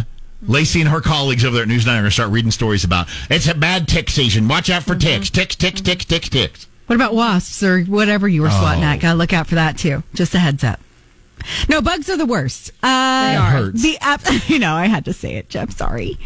[0.47, 2.85] Lacey and her colleagues over there at News 9 are going to start reading stories
[2.85, 4.49] about it's a bad tick season.
[4.49, 5.31] Watch out for ticks.
[5.31, 6.67] Ticks, ticks, ticks, ticks, ticks.
[6.87, 9.01] What about wasps or whatever you were swatting at?
[9.01, 10.03] Gotta look out for that too.
[10.15, 10.81] Just a heads up.
[11.69, 12.71] No, bugs are the worst.
[12.83, 13.83] Uh, It hurts.
[13.83, 15.71] The app, you know, I had to say it, Jeff.
[15.77, 16.19] Sorry.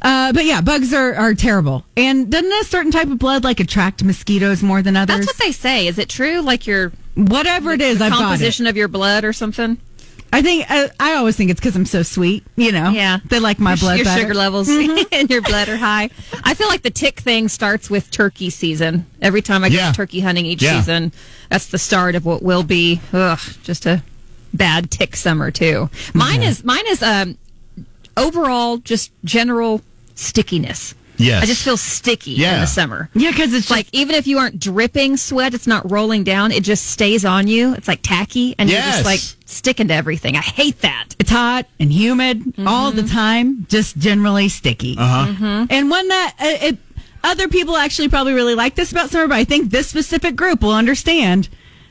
[0.00, 1.84] Uh, but yeah, bugs are, are terrible.
[1.96, 5.16] And doesn't a certain type of blood like attract mosquitoes more than others?
[5.26, 5.86] That's what they say.
[5.86, 6.40] Is it true?
[6.40, 8.22] Like your Whatever it is, the I've got it.
[8.24, 9.78] composition of your blood or something?
[10.34, 12.42] I think uh, I always think it's because I'm so sweet.
[12.56, 13.18] You know, Yeah.
[13.26, 13.96] they like my your, blood.
[13.98, 14.20] your better.
[14.22, 14.68] sugar levels
[15.12, 16.08] and your blood are high.
[16.42, 19.04] I feel like the tick thing starts with turkey season.
[19.20, 19.92] Every time I go Yeah.
[19.92, 20.78] turkey hunting each Yeah.
[20.80, 21.12] season,
[21.50, 24.02] that's the start of what will be ugh, just a
[24.54, 25.90] bad tick summer too.
[26.14, 27.36] Mine is mine is um
[28.16, 29.82] overall just general
[30.14, 30.94] stickiness.
[31.18, 31.42] Yes.
[31.42, 32.54] I just feel sticky yeah.
[32.54, 33.08] in the summer.
[33.14, 36.50] Yeah, because it's like even if you aren't dripping sweat, it's not rolling down.
[36.52, 37.74] It just stays on you.
[37.74, 40.36] It's like tacky, and you're just like sticking to everything.
[40.36, 41.14] I hate that.
[41.18, 42.96] It's hot and humid all Mm-hmm.
[42.96, 44.96] the time, just generally sticky.
[44.98, 45.66] Uh-huh.
[45.70, 46.78] And one that uh, it,
[47.22, 50.62] other people actually probably really like this about summer, but I think this specific group
[50.62, 51.48] will understand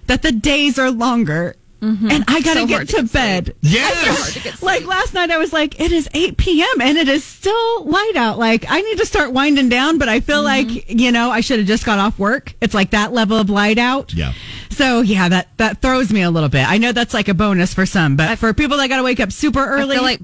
[0.07, 1.55] that the days are longer.
[1.81, 2.61] And I gotta Mm-hmm.
[2.61, 3.55] So get to to get bed.
[3.61, 4.61] Yes.
[4.61, 6.81] Like last night, I was like, it is 8 p.m.
[6.81, 8.37] and it is still light out.
[8.37, 10.75] Like, I need to start winding down, but I feel Mm-hmm.
[10.75, 12.53] like, you know, I should have just got off work.
[12.61, 14.13] It's like that level of light out.
[14.13, 14.33] Yeah.
[14.69, 16.67] So, yeah, that, that throws me a little bit.
[16.69, 19.19] I know that's like a bonus for some, but for people that got to wake
[19.19, 20.19] up super early, I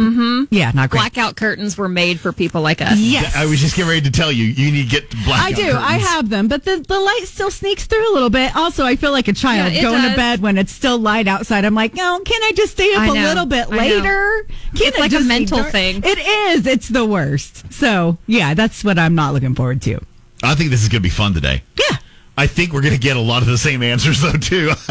[0.00, 1.00] feel like yeah, not great.
[1.00, 2.98] blackout curtains were made for people like us.
[2.98, 3.34] Yes.
[3.36, 5.72] I was just getting ready to tell you, you need to get blackout I do.
[5.76, 8.54] I have them, but the, the light still sneaks through a little bit.
[8.56, 11.28] Also, I feel like a child Yeah, it going to bed when it's still light
[11.28, 11.64] outside.
[11.64, 14.46] I'm like, no, can I just stay up a little bit I later?
[14.76, 15.72] Can It's it like a just be mental dark?
[15.72, 16.02] thing.
[16.04, 16.66] It is.
[16.66, 17.72] It's the worst.
[17.72, 20.00] So, yeah, that's what I'm not looking forward to.
[20.42, 21.62] I think this is going to be fun today.
[21.78, 21.96] Yeah.
[22.38, 24.70] I think we're going to get a lot of the same answers, though, too.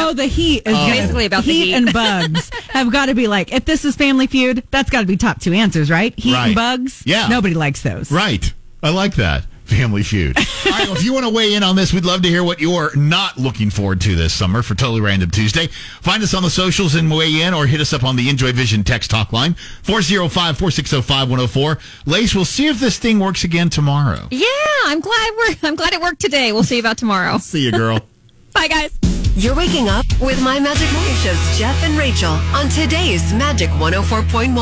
[0.00, 1.74] Oh, the heat is um, gonna- Basically about the heat.
[1.74, 5.06] and bugs have got to be like, if this is Family Feud, that's got to
[5.06, 6.18] be top two answers, right?
[6.18, 6.46] Heat Right.
[6.46, 7.02] and bugs.
[7.06, 7.28] Yeah.
[7.28, 8.10] Nobody likes those.
[8.10, 8.52] right.
[8.82, 9.44] I like that.
[9.64, 10.38] Family Feud.
[10.38, 12.42] All right, well, if you want to weigh in on this, we'd love to hear
[12.42, 15.66] what you're not looking forward to this summer for Totally Random Tuesday.
[16.00, 18.50] Find us on the socials and weigh in or hit us up on the Enjoy
[18.52, 21.78] Vision text talk line 405 460 5104.
[22.06, 24.26] Lace, we'll see if this thing works again tomorrow.
[24.30, 24.46] Yeah,
[24.86, 26.52] I'm glad we're I'm glad it worked today.
[26.52, 27.36] We'll see you about tomorrow.
[27.36, 28.00] See you, girl.
[28.54, 29.17] Bye guys.
[29.38, 34.52] You're waking up with My Magic Morning Show's Jeff and Rachael on today's Magic 104.1.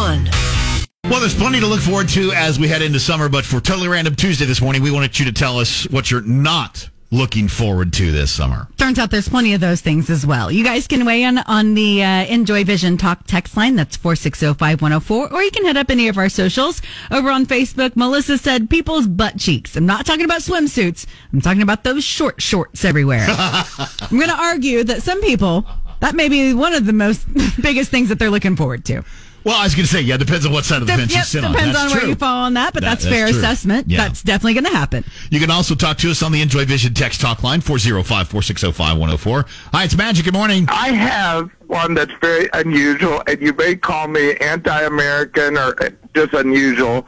[1.08, 3.88] Well, there's plenty to look forward to as we head into summer, but for Totally
[3.88, 7.92] Random Tuesday this morning, we wanted you to tell us what you're not looking forward
[7.94, 8.68] to this summer.
[8.76, 10.50] Turns out there's plenty of those things as well.
[10.50, 13.76] You guys can weigh in on the uh, Enjoy Vision Talk text line.
[13.76, 15.32] That's 4605104.
[15.32, 16.82] Or you can head up any of our socials.
[17.10, 19.76] Over on Facebook, Melissa said people's butt cheeks.
[19.76, 21.06] I'm not talking about swimsuits.
[21.32, 23.26] I'm talking about those short shorts everywhere.
[23.28, 25.66] I'm going to argue that some people,
[26.00, 27.26] that may be one of the most
[27.60, 29.02] biggest things that they're looking forward to.
[29.46, 31.12] Well, I was going to say, yeah, depends on what side of the Dep- fence
[31.12, 31.52] yep, you sit on.
[31.52, 33.38] depends That's on where you fall on that, but That- that's, that's fair true.
[33.38, 33.88] assessment.
[33.88, 33.98] Yeah.
[33.98, 35.04] That's definitely going to happen.
[35.30, 38.72] You can also talk to us on the Enjoy Vision text talk line, 405 460
[38.72, 39.46] 5104.
[39.72, 40.24] Hi, it's Magic.
[40.24, 40.66] Good morning.
[40.68, 45.76] I have one that's very unusual, and you may call me anti-American or
[46.12, 47.06] just unusual.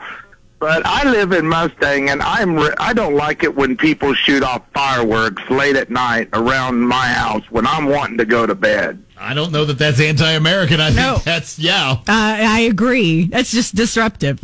[0.60, 4.42] But I live in Mustang, and I'm re- I don't like it when people shoot
[4.42, 9.00] off fireworks late at night around my house when I'm wanting to go to bed.
[9.16, 10.80] I don't know that that's anti American.
[10.80, 11.12] I No.
[11.14, 11.92] think that's, yeah.
[11.92, 13.26] Uh, I agree.
[13.26, 14.40] That's just disruptive.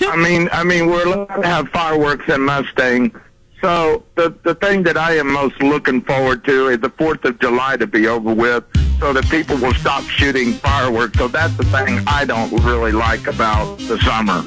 [0.00, 3.12] I mean, I mean, we're allowed to have fireworks in Mustang.
[3.60, 7.38] So the the thing that I am most looking forward to is the Fourth of
[7.40, 8.62] July to be over with,
[9.00, 11.18] so that people will stop shooting fireworks.
[11.18, 14.44] So that's the thing I don't really like about the summer.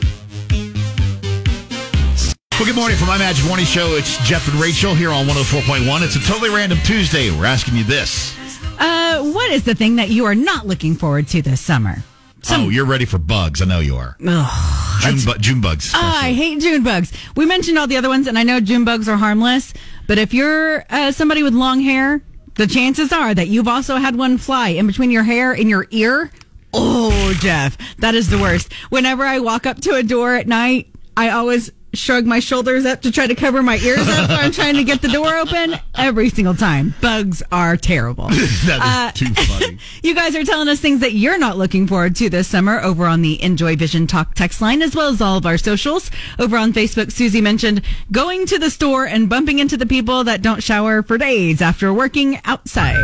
[2.61, 3.95] Well, good morning from my Magic Morning Show.
[3.95, 6.03] It's Jeff and Rachael here on 104.1.
[6.03, 7.31] It's a totally random Tuesday.
[7.31, 8.37] We're asking you this.
[8.77, 12.03] Uh, what is the thing that you are not looking forward to this summer?
[12.51, 13.63] oh, you're ready for bugs.
[13.63, 14.15] I know you are.
[14.23, 15.01] Ugh.
[15.01, 15.91] June, bu- June bugs.
[15.95, 17.11] Oh, I hate June bugs.
[17.35, 19.73] We mentioned all the other ones, and I know June bugs are harmless.
[20.05, 22.21] But if you're uh, somebody with long hair,
[22.57, 25.87] the chances are that you've also had one fly in between your hair and your
[25.89, 26.29] ear.
[26.75, 28.71] Oh, Jeff, that is the worst.
[28.91, 33.01] Whenever I walk up to a door at night, I always shrug my shoulders up
[33.01, 35.75] to try to cover my ears up when I'm trying to get the door open.
[35.95, 38.27] Every single time, bugs are terrible.
[38.29, 39.77] that is uh, too funny.
[40.03, 43.05] You guys are telling us things that you're not looking forward to this summer over
[43.05, 46.09] on the Enjoy Vision Talk text line, as well as all of our socials.
[46.39, 50.41] Over on Facebook, Susie mentioned going to the store and bumping into the people that
[50.41, 52.97] don't shower for days after working outside.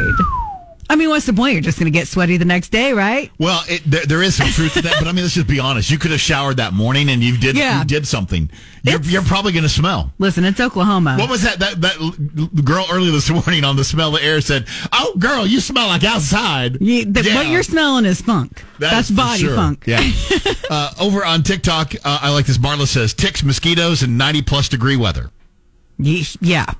[0.90, 1.54] I mean, what's the point?
[1.54, 3.30] You're just going to get sweaty the next day, right?
[3.38, 5.60] Well, it, there, there is some truth to that, but I mean, let's just be
[5.60, 5.90] honest.
[5.92, 7.80] You could have showered that morning and you did Yeah.
[7.80, 8.50] you did something.
[8.84, 10.14] You're, you're probably going to smell.
[10.18, 11.18] Listen, it's Oklahoma.
[11.20, 11.82] What was that, that?
[11.82, 15.88] That girl earlier this morning on the smell of air said, "Oh, girl, you smell
[15.88, 17.36] like outside." You- the- Yeah.
[17.36, 18.64] What you're smelling is funk.
[18.80, 19.56] That That's is body sure.
[19.56, 19.84] funk.
[19.88, 20.10] Yeah.
[20.70, 22.58] uh, over on TikTok, uh, I like this.
[22.60, 25.32] Marla says ticks, mosquitoes, and 90 plus degree weather.
[25.98, 26.74] Yeah.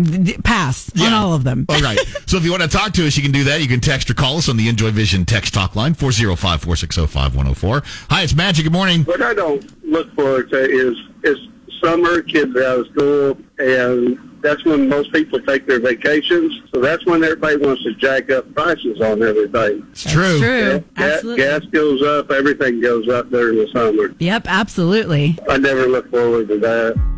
[0.00, 1.66] D- d- Pass on all of them.
[1.68, 1.98] All right.
[2.26, 3.60] So if you want to talk to us, you can do that.
[3.60, 7.06] You can text or call us on the Enjoy Vision text talk line, 405 460
[7.06, 7.82] 5104.
[8.10, 8.64] Hi, it's Magic.
[8.64, 9.04] Good morning.
[9.04, 11.38] What I don't look forward to is is
[11.80, 12.22] summer.
[12.22, 16.60] Kids are out of school, and that's when most people take their vacations.
[16.74, 19.86] So that's when everybody wants to jack up prices on everything.
[19.92, 20.38] It's true.
[20.40, 20.80] true.
[20.96, 21.44] Ga- Absolutely.
[21.44, 22.32] gas goes up.
[22.32, 24.12] Everything goes up during the summer.
[24.18, 25.38] Yep, absolutely.
[25.48, 27.15] I never look forward to that.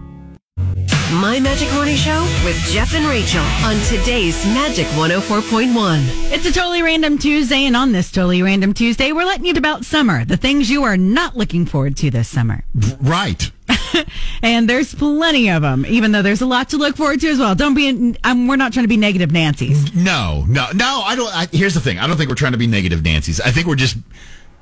[1.12, 6.02] My Magic Morning Show with Jeff and Rachael on today's Magic 104.1.
[6.30, 9.86] It's a totally random Tuesday, and on this totally random Tuesday, we're letting you about
[9.86, 12.62] summer, the things you are not looking forward to this summer.
[13.00, 13.50] Right.
[14.42, 17.40] And there's plenty of them, even though there's a lot to look forward to as
[17.40, 17.56] well.
[17.56, 19.92] Don't be, um, we're not trying to be negative Nancy's.
[19.94, 21.02] No, no, no.
[21.04, 21.34] I don't.
[21.34, 21.98] I, here's the thing.
[21.98, 23.40] I don't think we're trying to be negative Nancy's.
[23.40, 23.96] I think we're just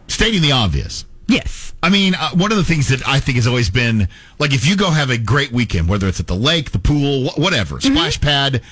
[0.08, 1.04] stating the obvious.
[1.28, 1.74] Yes.
[1.82, 4.08] I mean, uh, one of the things that I think has always been
[4.38, 7.28] like if you go have a great weekend, whether it's at the lake, the pool,
[7.30, 8.62] wh- whatever, splash pad,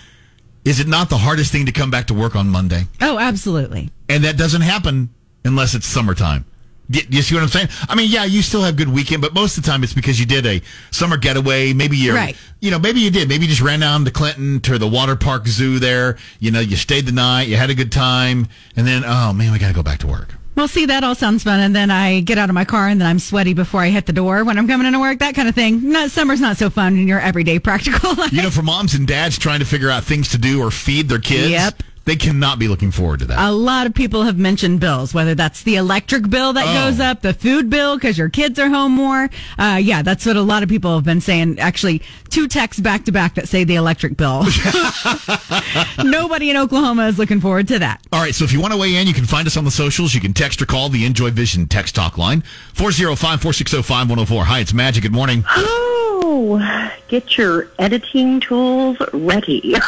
[0.65, 2.85] is it not the hardest thing to come back to work on Monday?
[3.01, 3.91] Oh, absolutely.
[4.09, 5.11] And that doesn't happen
[5.45, 6.45] unless it's summertime.
[6.91, 7.69] Do you see what I'm saying?
[7.89, 10.21] I mean, yeah, you still have good weekend, but most of the time it's because
[10.21, 11.73] you did a summer getaway.
[11.73, 12.37] Maybe you're, Right.
[12.61, 13.27] you know, maybe you did.
[13.27, 16.19] Maybe you just ran down to Clinton to the water park zoo there.
[16.41, 19.51] You know, you stayed the night, you had a good time, and then, oh man,
[19.53, 20.35] we got to go back to work.
[20.57, 21.61] Well, see, that all sounds fun.
[21.61, 24.07] And then I get out of my car and then I'm sweaty before I hit
[24.07, 25.91] the door when I'm coming into work, that kind of thing.
[25.91, 28.33] Not, summer's not so fun in your everyday practical life.
[28.33, 31.09] You know, for moms and dads trying to figure out things to do or feed
[31.09, 31.83] their kids, Yep.
[32.05, 33.39] They cannot be looking forward to that.
[33.39, 36.91] A lot of people have mentioned bills, whether that's the electric bill that Oh.
[36.91, 39.31] goes up, the food bill because your kids are home more.
[39.59, 41.59] Uh, yeah, that's what a lot of people have been saying.
[41.59, 44.45] Actually, two texts back to back that say the electric bill.
[46.05, 48.01] Nobody in Oklahoma is looking forward to that.
[48.13, 49.71] All right, so if you want to weigh in, you can find us on the
[49.71, 50.15] socials.
[50.15, 52.43] You can text or call the Enjoy Vision text talk line,
[52.75, 54.45] 405 460 5104.
[54.45, 55.03] Hi, it's Magic.
[55.03, 55.45] Good morning.
[55.57, 59.75] Oh, get your editing tools ready.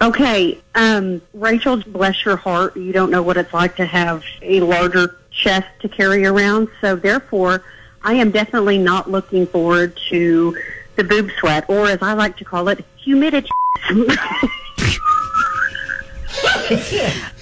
[0.00, 4.60] okay, um, Rachael, bless your heart, you don't know what it's like to have a
[4.60, 6.68] larger chest to carry around.
[6.80, 7.62] So therefore,
[8.02, 10.56] I am definitely not looking forward to
[10.96, 13.48] the boob sweat, or as I like to call it, humidity.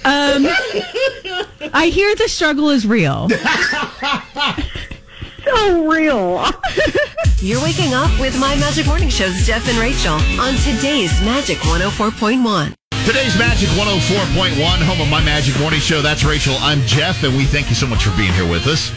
[0.05, 0.45] Um,
[1.73, 3.29] I hear the struggle is real.
[5.43, 6.45] so real.
[7.39, 12.73] You're waking up with My Magic Morning Show's Jeff and Rachael on today's Magic 104.1.
[13.05, 16.01] Today's Magic 104.1, home of my Magic Morning Show.
[16.01, 16.55] That's Rachael.
[16.61, 18.91] I'm Jeff, and we thank you so much for being here with us.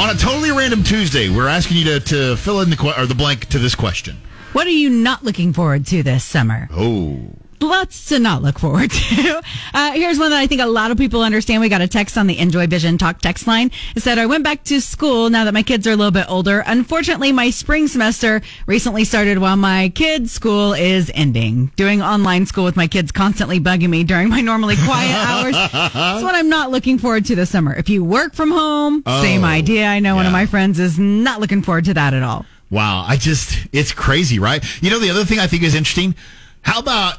[0.00, 3.06] On a totally random Tuesday, we're asking you to, to fill in the, que- or
[3.06, 4.16] the blank to this question.
[4.52, 6.68] What are you not looking forward to this summer?
[6.72, 7.20] Oh.
[7.62, 9.42] Lots to not look forward to.
[9.74, 11.62] Uh, here's one that I think a lot of people understand.
[11.62, 13.70] We got a text on the Enjoy Vision Talk text line.
[13.96, 16.26] It said, I went back to school now that my kids are a little bit
[16.28, 16.62] older.
[16.66, 21.72] Unfortunately, my spring semester recently started while my kids' school is ending.
[21.76, 25.54] Doing online school with my kids constantly bugging me during my normally quiet hours.
[25.54, 27.72] That's what I'm not looking forward to this summer.
[27.74, 29.86] If you work from home, same Oh, idea.
[29.86, 32.44] I know one of my friends is not looking forward to that at all.
[32.68, 34.62] Wow, I just, it's crazy, right?
[34.82, 36.14] You know, the other thing I think is interesting,
[36.60, 37.18] how about,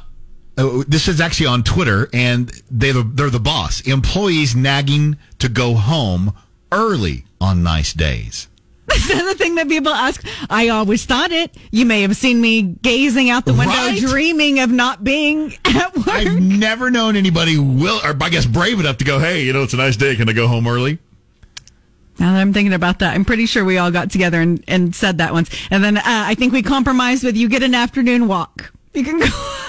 [0.56, 3.80] uh, this is actually on Twitter, and they, they're the boss.
[3.82, 6.32] Employees nagging to go home
[6.70, 8.48] early on nice days.
[8.86, 10.24] That's the thing that people ask.
[10.50, 11.56] I always thought it.
[11.72, 13.98] You may have seen me gazing out the window, Right?
[13.98, 16.08] dreaming of not being at work.
[16.08, 19.62] I've never known anybody will, or I guess brave enough to go, hey, you know,
[19.62, 20.14] it's a nice day.
[20.16, 20.98] Can I go home early?
[22.20, 24.94] Now that I'm thinking about that, I'm pretty sure we all got together and, and
[24.94, 25.50] said that once.
[25.70, 28.72] And then uh, I think we compromised with you get an afternoon walk.
[28.92, 29.26] You can go.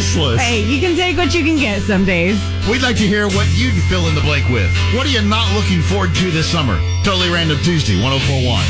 [0.00, 0.40] Priceless.
[0.40, 2.40] hey, you can take what you can get some days.
[2.70, 4.70] We'd like to hear what you'd fill in the blank with.
[4.94, 6.80] What are you not looking forward to this summer?
[7.04, 8.64] Totally Random Tuesday, 1041.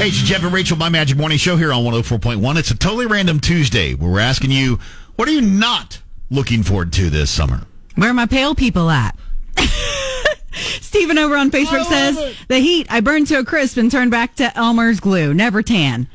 [0.00, 2.56] Hey, it's Jeff and Rachael, my Magic Morning Show here on 104.1.
[2.58, 4.80] It's a totally random Tuesday where we're asking you,
[5.14, 7.62] what are you not looking forward to this summer?
[7.94, 9.16] Where are my pale people at?
[10.80, 14.34] Stephen over on Facebook says, The heat, I burned to a crisp and turned back
[14.36, 15.32] to Elmer's glue.
[15.34, 16.08] Never tan.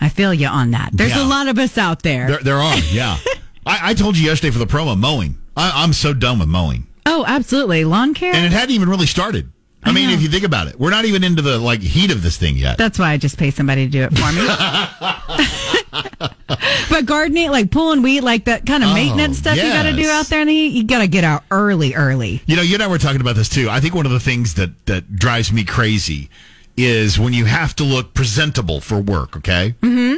[0.00, 0.90] I feel you on that.
[0.92, 1.24] There's Yeah.
[1.24, 2.26] a lot of us out there.
[2.26, 3.18] There, there are, yeah.
[3.66, 5.38] I, I told you yesterday for the promo, mowing.
[5.56, 6.86] I, I'm so done with mowing.
[7.06, 7.84] oh, absolutely.
[7.84, 8.34] Lawn care?
[8.34, 9.50] And it hadn't even really started.
[9.86, 12.22] I, mean, if you think about it, we're not even into the like heat of
[12.22, 12.78] this thing yet.
[12.78, 14.46] That's why I just pay somebody to do it for me.
[16.90, 19.92] but gardening, like pulling weed, like that kind of Oh, maintenance stuff you got to
[19.92, 22.42] do out there in the heat, you got to get out early, early.
[22.46, 23.68] You know, you and I were talking about this too.
[23.68, 26.30] I think one of the things that that drives me crazy
[26.76, 29.74] is when you have to look presentable for work, okay?
[29.82, 30.16] Mm-hmm.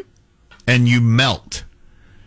[0.68, 1.64] And you melt.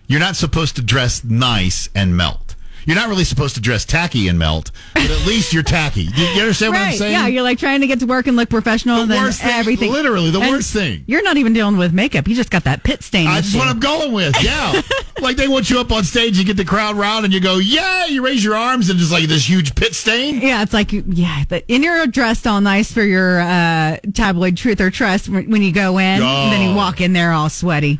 [0.10, 2.56] You're not supposed to dress nice and melt.
[2.86, 6.04] You're not really supposed to dress tacky and melt, but at least you're tacky.
[6.04, 6.98] You, you understand what I'm Right?
[6.98, 7.12] saying?
[7.12, 9.02] Yeah, you're like trying to get to work and look professional.
[9.02, 11.04] The then worst thing- everything, literally the And worst thing.
[11.06, 12.28] You're not even dealing with makeup.
[12.28, 13.26] You just got that pit stain.
[13.26, 14.34] That's what I'm going with.
[14.41, 14.82] Yeah.
[15.22, 17.58] like they want you up on stage, you get the crowd round and you go,
[17.60, 20.41] yeah, you raise your arms and just like this huge pit stain.
[20.41, 24.82] Yeah, it's like yeah, but and you're dressed all nice for your uh, tabloid truth
[24.82, 26.76] or trust when you go in, and then you Oh.
[26.76, 28.00] walk in there all sweaty.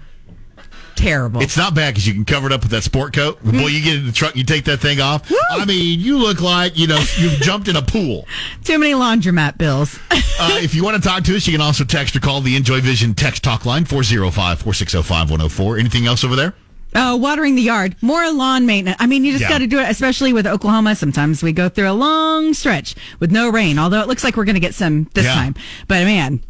[1.00, 1.42] Terrible.
[1.42, 3.42] It's not bad because you can cover it up with that sport coat.
[3.42, 5.32] Boy, you get in the truck, you take that thing off.
[5.50, 8.28] I mean, you look like, you know, you've jumped in a pool.
[8.66, 9.98] Too many laundromat bills.
[10.12, 12.56] Uh, if you want to talk to us, you can also text or call the
[12.58, 15.78] Enjoy Vision text talk line 405 460 5104.
[15.78, 16.54] Anything else over there?
[16.96, 18.98] Oh, watering the yard, more lawn maintenance.
[19.00, 19.50] I mean, you just Yeah.
[19.50, 20.96] got to do it, especially with Oklahoma.
[20.98, 24.44] Sometimes we go through a long stretch with no rain, although it looks like we're
[24.46, 25.34] going to get some this Yeah.
[25.36, 25.56] time.
[25.88, 26.42] But man,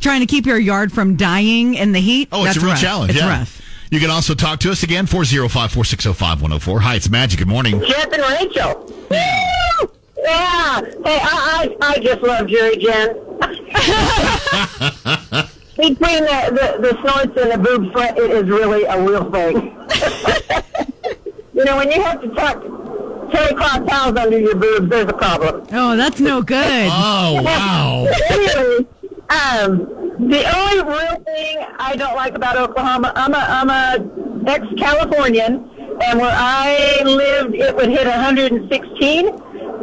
[0.00, 2.28] trying to keep your yard from dying in the heat.
[2.32, 2.80] Oh, it's that's a real rough.
[2.80, 3.10] challenge.
[3.10, 3.38] It's yeah.
[3.40, 3.60] rough.
[3.90, 6.80] You can also talk to us again 405 460 5104.
[6.80, 7.38] Hi, it's Magic.
[7.38, 7.80] Good morning.
[7.80, 8.84] Jeff and Rachael.
[9.10, 9.16] Woo!
[10.18, 10.80] Yeah.
[11.04, 13.14] Hey, I, I, I just love Jerry Jen.
[15.78, 19.54] Between the, the, the snorts and the boob sweat, it is really a real thing.
[21.54, 22.60] you know, when you have to tuck
[23.30, 25.66] terry cloth towels under your boobs, there's a problem.
[25.72, 26.90] Oh, that's no good.
[26.92, 28.06] Oh, wow.
[28.30, 28.86] anyway,
[29.30, 29.86] um,
[30.18, 33.98] the only real thing I don't like about Oklahoma, I'm a, I'm a
[34.48, 35.70] ex-Californian,
[36.02, 39.28] and where I lived, it would hit 116,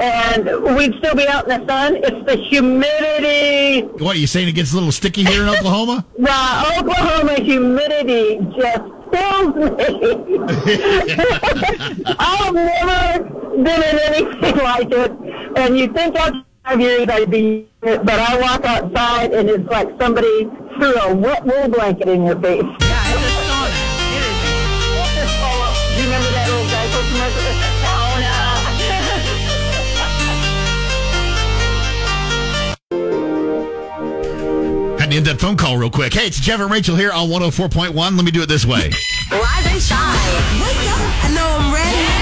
[0.02, 1.96] and we'd still be out in the sun.
[1.98, 3.82] It's the humidity.
[4.04, 6.06] What, you saying it gets a little sticky here in Oklahoma?
[6.18, 9.70] The Oklahoma humidity just kills me.
[12.20, 13.24] I've never
[13.64, 15.12] been in anything like it,
[15.56, 19.90] and you think after five years I'd be, but I walk outside and it's like
[20.00, 20.46] somebody
[20.78, 22.64] threw a wet wool blanket in your face.
[22.64, 23.70] Yeah, it's a sauna.
[24.16, 24.38] It is.
[25.96, 27.42] Do you remember that little diaper commercial?
[27.88, 28.02] Oh
[35.00, 36.14] Had to end that phone call real quick.
[36.14, 37.94] Hey, it's Jeff and Rachael here on 104.1.
[37.96, 38.90] Let me do it this way.
[39.32, 40.16] Rise and shine.
[40.62, 41.26] Wake up.
[41.26, 42.15] I know I'm ready.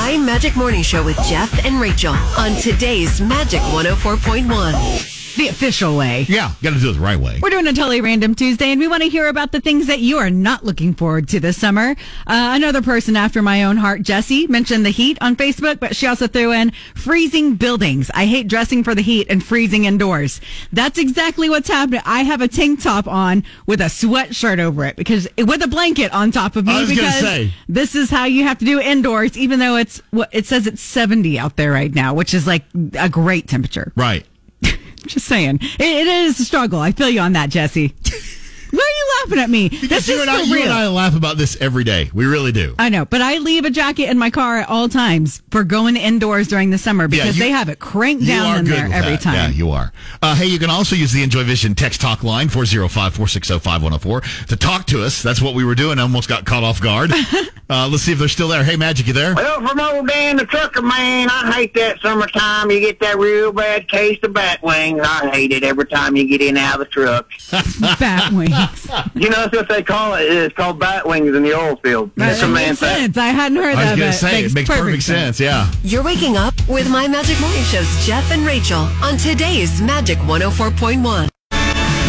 [0.00, 5.17] My Magic Morning Show with Jeff and Rachael on today's Magic 104.1.
[5.38, 6.26] The official way.
[6.28, 7.38] Yeah, got to do it the right way.
[7.40, 10.00] We're doing a totally random Tuesday, and we want to hear about the things that
[10.00, 11.90] you are not looking forward to this summer.
[12.26, 16.08] Uh, another person after my own heart, Jessie, mentioned the heat on Facebook, but she
[16.08, 18.10] also threw in freezing buildings.
[18.14, 20.40] I hate dressing for the heat and freezing indoors.
[20.72, 22.02] That's exactly what's happening.
[22.04, 26.12] I have a tank top on with a sweatshirt over it because with a blanket
[26.12, 27.54] on top of me I was gonna because say.
[27.68, 30.82] this is how you have to do indoors, even though it's what it says it's
[30.82, 32.64] 70 out there right now, which is like
[32.98, 33.92] a great temperature.
[33.94, 34.26] Right.
[35.06, 35.58] Just saying.
[35.62, 36.80] It, it is a struggle.
[36.80, 37.94] I feel you on that, Jesse.
[39.28, 39.68] Why are you laughing at me?
[39.68, 40.64] Because this you is and, I, you real.
[40.64, 42.10] and I laugh about this every day.
[42.12, 42.74] We really do.
[42.78, 45.96] I know, but I leave a jacket in my car at all times for going
[45.96, 49.20] indoors during the summer because you- they have it cranked down in there every that.
[49.22, 49.34] time.
[49.34, 49.92] Yeah, you are.
[50.22, 54.20] Uh, hey, you can also use the Enjoy Vision text talk line 405 460 5104
[54.48, 55.22] to talk to us.
[55.22, 55.98] That's what we were doing.
[55.98, 57.12] I almost got caught off guard.
[57.70, 58.64] uh, let's see if they're still there.
[58.64, 59.34] Hey, Magic, you there?
[59.34, 62.70] Well, from old Dan the trucker man, I hate that summertime.
[62.70, 65.00] You get that real bad case of bat wings.
[65.02, 67.30] I hate it every time you get in and out of the truck.
[67.98, 68.88] Bat wings.
[69.20, 70.22] You know, that's what they call it.
[70.22, 72.10] It's called bat wings in the oil field.
[72.16, 72.88] That's That makes thing.
[72.96, 73.16] sense.
[73.16, 75.40] I hadn't heard I was going to say, it makes perfect, sense.
[75.40, 75.70] Yeah.
[75.82, 81.28] You're waking up with My Magic Morning Show's Jeff and Rachael on today's Magic 104.1.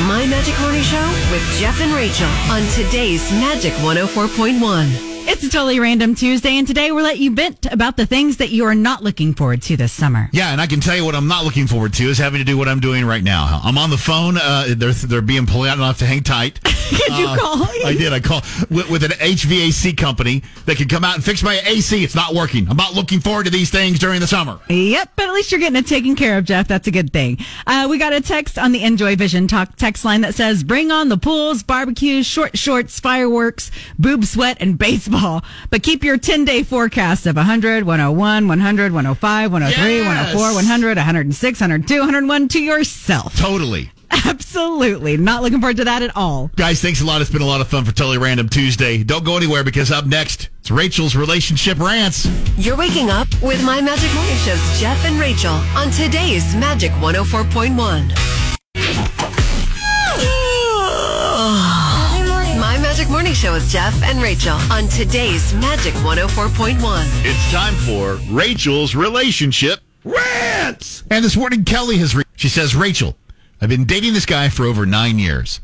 [0.08, 5.09] My Magic Morning Show with Jeff and Rachael on today's Magic 104.1.
[5.32, 8.50] It's a totally random Tuesday, and today we're let you vent about the things that
[8.50, 10.28] you are not looking forward to this summer.
[10.34, 12.44] Yeah, and I can tell you what I'm not looking forward to is having to
[12.44, 13.62] do what I'm doing right now.
[13.63, 14.38] I'm on the phone.
[14.38, 16.60] Uh, they're they're being polite enough to hang tight.
[16.89, 17.63] Did you Uh, call?
[17.86, 18.12] I did.
[18.12, 22.04] I called with, with an HVAC company that can come out and fix my AC.
[22.04, 22.68] It's not working.
[22.68, 24.60] I'm not looking forward to these things during the summer.
[24.70, 26.68] Yep, but at least you're getting it taken care of, Jeff.
[26.68, 27.38] That's a good thing.
[27.68, 30.89] Uh, we got a text on the Enjoy Vision Talk text line that says, bring
[30.91, 34.78] on the pools, barbecues, short shorts, fireworks, boob sweat, and
[35.20, 35.43] baseball.
[35.70, 40.05] But keep your 10 day forecast of 100, 101, 100, 105, 103, Yes!
[40.36, 43.36] 104, 100, 106, 102, 101 to yourself.
[43.38, 43.91] Totally.
[44.26, 45.17] Absolutely.
[45.17, 46.49] Not looking forward to that at all.
[46.55, 47.22] Guys, thanks a lot.
[47.22, 49.03] It's been a lot of fun for Totally Random Tuesday.
[49.03, 52.26] Don't go anywhere because up next, it's Rachael's relationship rants.
[52.57, 59.49] You're waking up with My Magic Morning Show's Jeff and Rachael on today's Magic 104.1.
[63.20, 66.78] Morning Show with Jeff and Rachael on today's Magic 104.1.
[67.26, 71.03] It's time for Rachael's relationship rants.
[71.11, 72.15] And this morning, Kelly has.
[72.15, 73.17] Re- she says, Rachael,
[73.59, 75.59] I've been dating this guy for over nine years.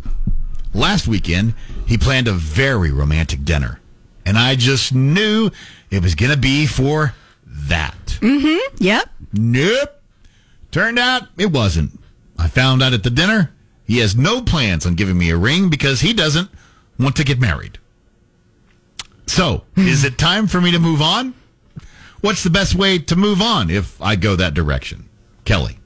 [0.74, 1.54] Last weekend,
[1.88, 3.80] he planned a very romantic dinner,
[4.26, 5.50] and I just knew
[5.90, 7.16] it was going to be for
[7.48, 8.18] that.
[8.20, 8.84] Mm-hmm.
[8.84, 9.10] Yep.
[9.32, 10.02] Nope.
[10.72, 12.02] Turned out it wasn't.
[12.38, 13.54] I found out at the dinner
[13.86, 16.50] he has no plans on giving me a ring because he doesn't
[17.00, 17.78] want to get married.
[19.28, 21.34] So, is it time for me to move on?
[22.22, 25.10] What's the best way to move on if I go that direction?
[25.46, 25.80] Kelly.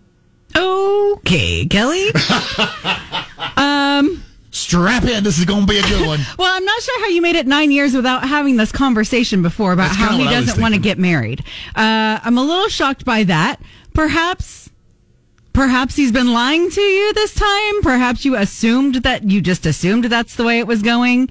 [0.56, 2.10] Okay, Kelly.
[3.58, 5.24] um, Strap in.
[5.24, 6.20] This is going to be a good one.
[6.38, 9.74] well, I'm not sure how you made it nine years without having this conversation before
[9.74, 11.42] about That's how he what I was doesn't want to get married.
[11.76, 13.62] Uh, I'm a little shocked by that.
[13.94, 14.69] Perhaps,
[15.54, 17.82] perhaps he's been lying to you this time.
[17.82, 21.30] Perhaps you assumed that you just assumed that's the way it was going.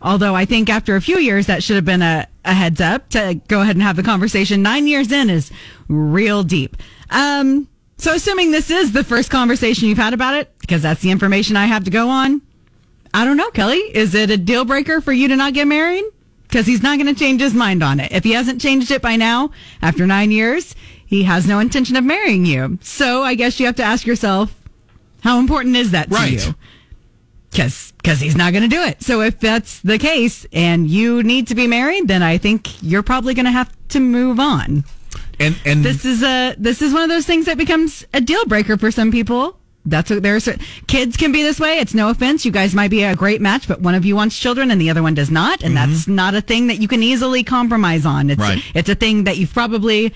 [0.00, 3.08] Although I think after a few years, that should have been a, a heads up
[3.10, 4.62] to go ahead and have the conversation.
[4.62, 5.50] Nine years in is
[5.88, 6.76] real deep.
[7.10, 11.10] Um, so assuming this is the first conversation you've had about it, because that's the
[11.10, 12.42] information I have to go on.
[13.12, 13.78] I don't know, Kelly.
[13.78, 16.04] Is it a deal breaker for you to not get married?
[16.42, 18.12] Because he's not going to change his mind on it.
[18.12, 19.50] If he hasn't changed it by now,
[19.82, 20.74] after nine years,
[21.08, 22.78] he has no intention of marrying you.
[22.82, 24.54] So I guess you have to ask yourself,
[25.22, 26.46] how important is that to Right.
[26.46, 26.54] you?
[27.50, 29.02] Because because he's not going to do it.
[29.02, 33.02] So if that's the case and you need to be married, then I think you're
[33.02, 34.84] probably going to have to move on.
[35.40, 38.44] And and This is a this is one of those things that becomes a deal
[38.44, 39.58] breaker for some people.
[39.86, 40.46] That's what there's
[40.88, 41.78] kids can be this way.
[41.78, 42.44] It's no offense.
[42.44, 44.90] You guys might be a great match, but one of you wants children and the
[44.90, 45.90] other one does not, and mm-hmm.
[45.90, 48.28] that's not a thing that you can easily compromise on.
[48.28, 48.62] It's Right.
[48.74, 50.12] it's a thing that you've probably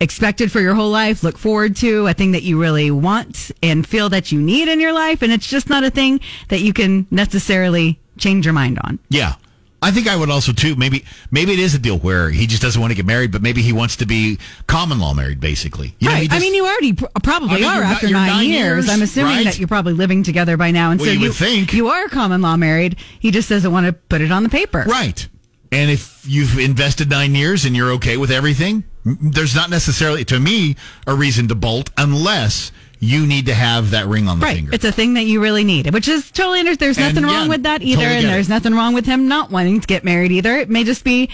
[0.00, 3.86] expected for your whole life, look forward to, a thing that you really want and
[3.86, 6.72] feel that you need in your life, and it's just not a thing that you
[6.72, 8.98] can necessarily change your mind on.
[9.08, 9.34] Yeah.
[9.80, 10.74] I think I would also too.
[10.74, 13.42] Maybe maybe it is a deal where he just doesn't want to get married, but
[13.42, 15.94] maybe he wants to be common law married, basically.
[16.00, 16.26] You know, right.
[16.32, 18.86] I mean, you already pr- probably I mean, are after nine, nine years.
[18.86, 19.44] years, I'm assuming right?
[19.44, 21.72] that you're probably living together by now, and Well, so you you think.
[21.74, 22.96] you are common law married.
[23.20, 24.82] He just doesn't want to put it on the paper.
[24.84, 25.28] Right.
[25.70, 30.38] And if you've invested nine years and you're okay with everything, there's not necessarily, to
[30.40, 30.76] me,
[31.06, 34.56] a reason to bolt unless you need to have that ring on the Right.
[34.56, 34.70] finger.
[34.74, 36.62] It's a thing that you really need, which is totally.
[36.74, 38.50] There's And, nothing yeah, wrong with that either, totally and there's it.
[38.50, 40.56] nothing wrong with him not wanting to get married either.
[40.56, 41.28] It may just be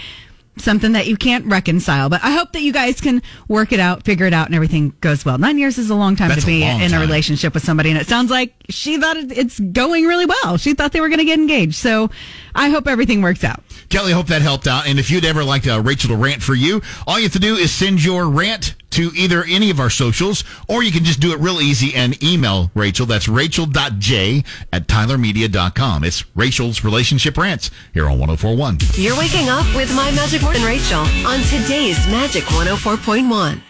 [0.57, 2.09] something that you can't reconcile.
[2.09, 4.93] But I hope that you guys can work it out, figure it out, and everything
[5.01, 5.37] goes well.
[5.37, 6.93] Nine years is a long time That's to be in time.
[6.93, 10.57] a relationship with somebody, and it sounds like she thought it's going really well.
[10.57, 11.75] She thought they were going to get engaged.
[11.75, 12.09] So
[12.53, 13.63] I hope everything works out.
[13.89, 14.87] Kelly, hope that helped out.
[14.87, 17.39] And if you'd ever like uh, Rachael to rant for you, all you have to
[17.39, 21.19] do is send your rant to either any of our socials, or you can just
[21.19, 23.05] do it real easy and email Rachael.
[23.05, 26.03] That's rachel.j at tylermedia.com.
[26.03, 28.79] It's Rachael's Relationship Rants here on 1041.
[28.93, 33.61] You're waking up with My Magic Morning Rachael on today's Magic 104.1.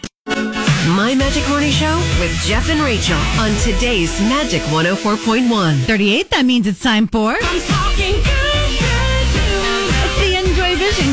[0.96, 5.84] My Magic Morning Show with Jeff and Rachael on today's Magic 104.1.
[5.84, 7.36] 38, that means it's time for.
[7.38, 8.35] It's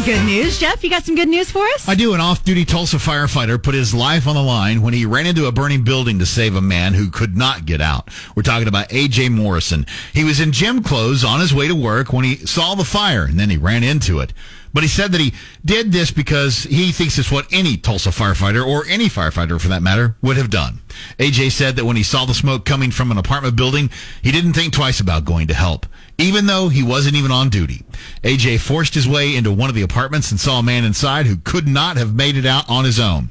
[0.06, 0.60] good news.
[0.60, 1.88] Jeff, you got some good news for us?
[1.88, 2.14] I do.
[2.14, 5.48] An off duty Tulsa firefighter put his life on the line when he ran into
[5.48, 8.10] a burning building to save a man who could not get out.
[8.36, 9.86] We're talking about AJ Morrison.
[10.14, 13.24] He was in gym clothes on his way to work when he saw the fire
[13.24, 14.34] and then he ran into it.
[14.74, 18.66] But he said that he did this because he thinks it's what any Tulsa firefighter
[18.66, 20.82] or any firefighter for that matter would have done.
[21.20, 24.54] AJ said that when he saw the smoke coming from an apartment building, he didn't
[24.54, 25.86] think twice about going to help,
[26.18, 27.84] even though he wasn't even on duty.
[28.24, 31.38] AJ forced his way into one of the apartments and saw a man inside who
[31.38, 33.30] could not have made it out on his own.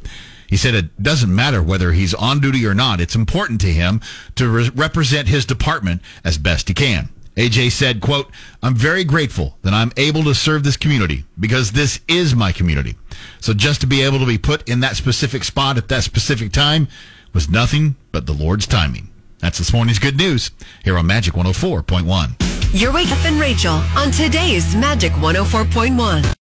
[0.48, 3.00] He said it doesn't matter whether he's on duty or not.
[3.00, 4.02] It's important to him
[4.34, 7.08] to re- represent his department as best he can.
[7.36, 8.30] AJ said, quote,
[8.62, 12.96] I'm very grateful that I'm able to serve this community because this is my community.
[13.40, 16.52] So just to be able to be put in that specific spot at that specific
[16.52, 16.88] time
[17.32, 19.08] was nothing but the Lord's timing.
[19.38, 20.50] That's this morning's good news
[20.84, 22.61] here on Magic 104.1.
[22.74, 26.22] You're waking up and Rachael on today's Magic 104.1.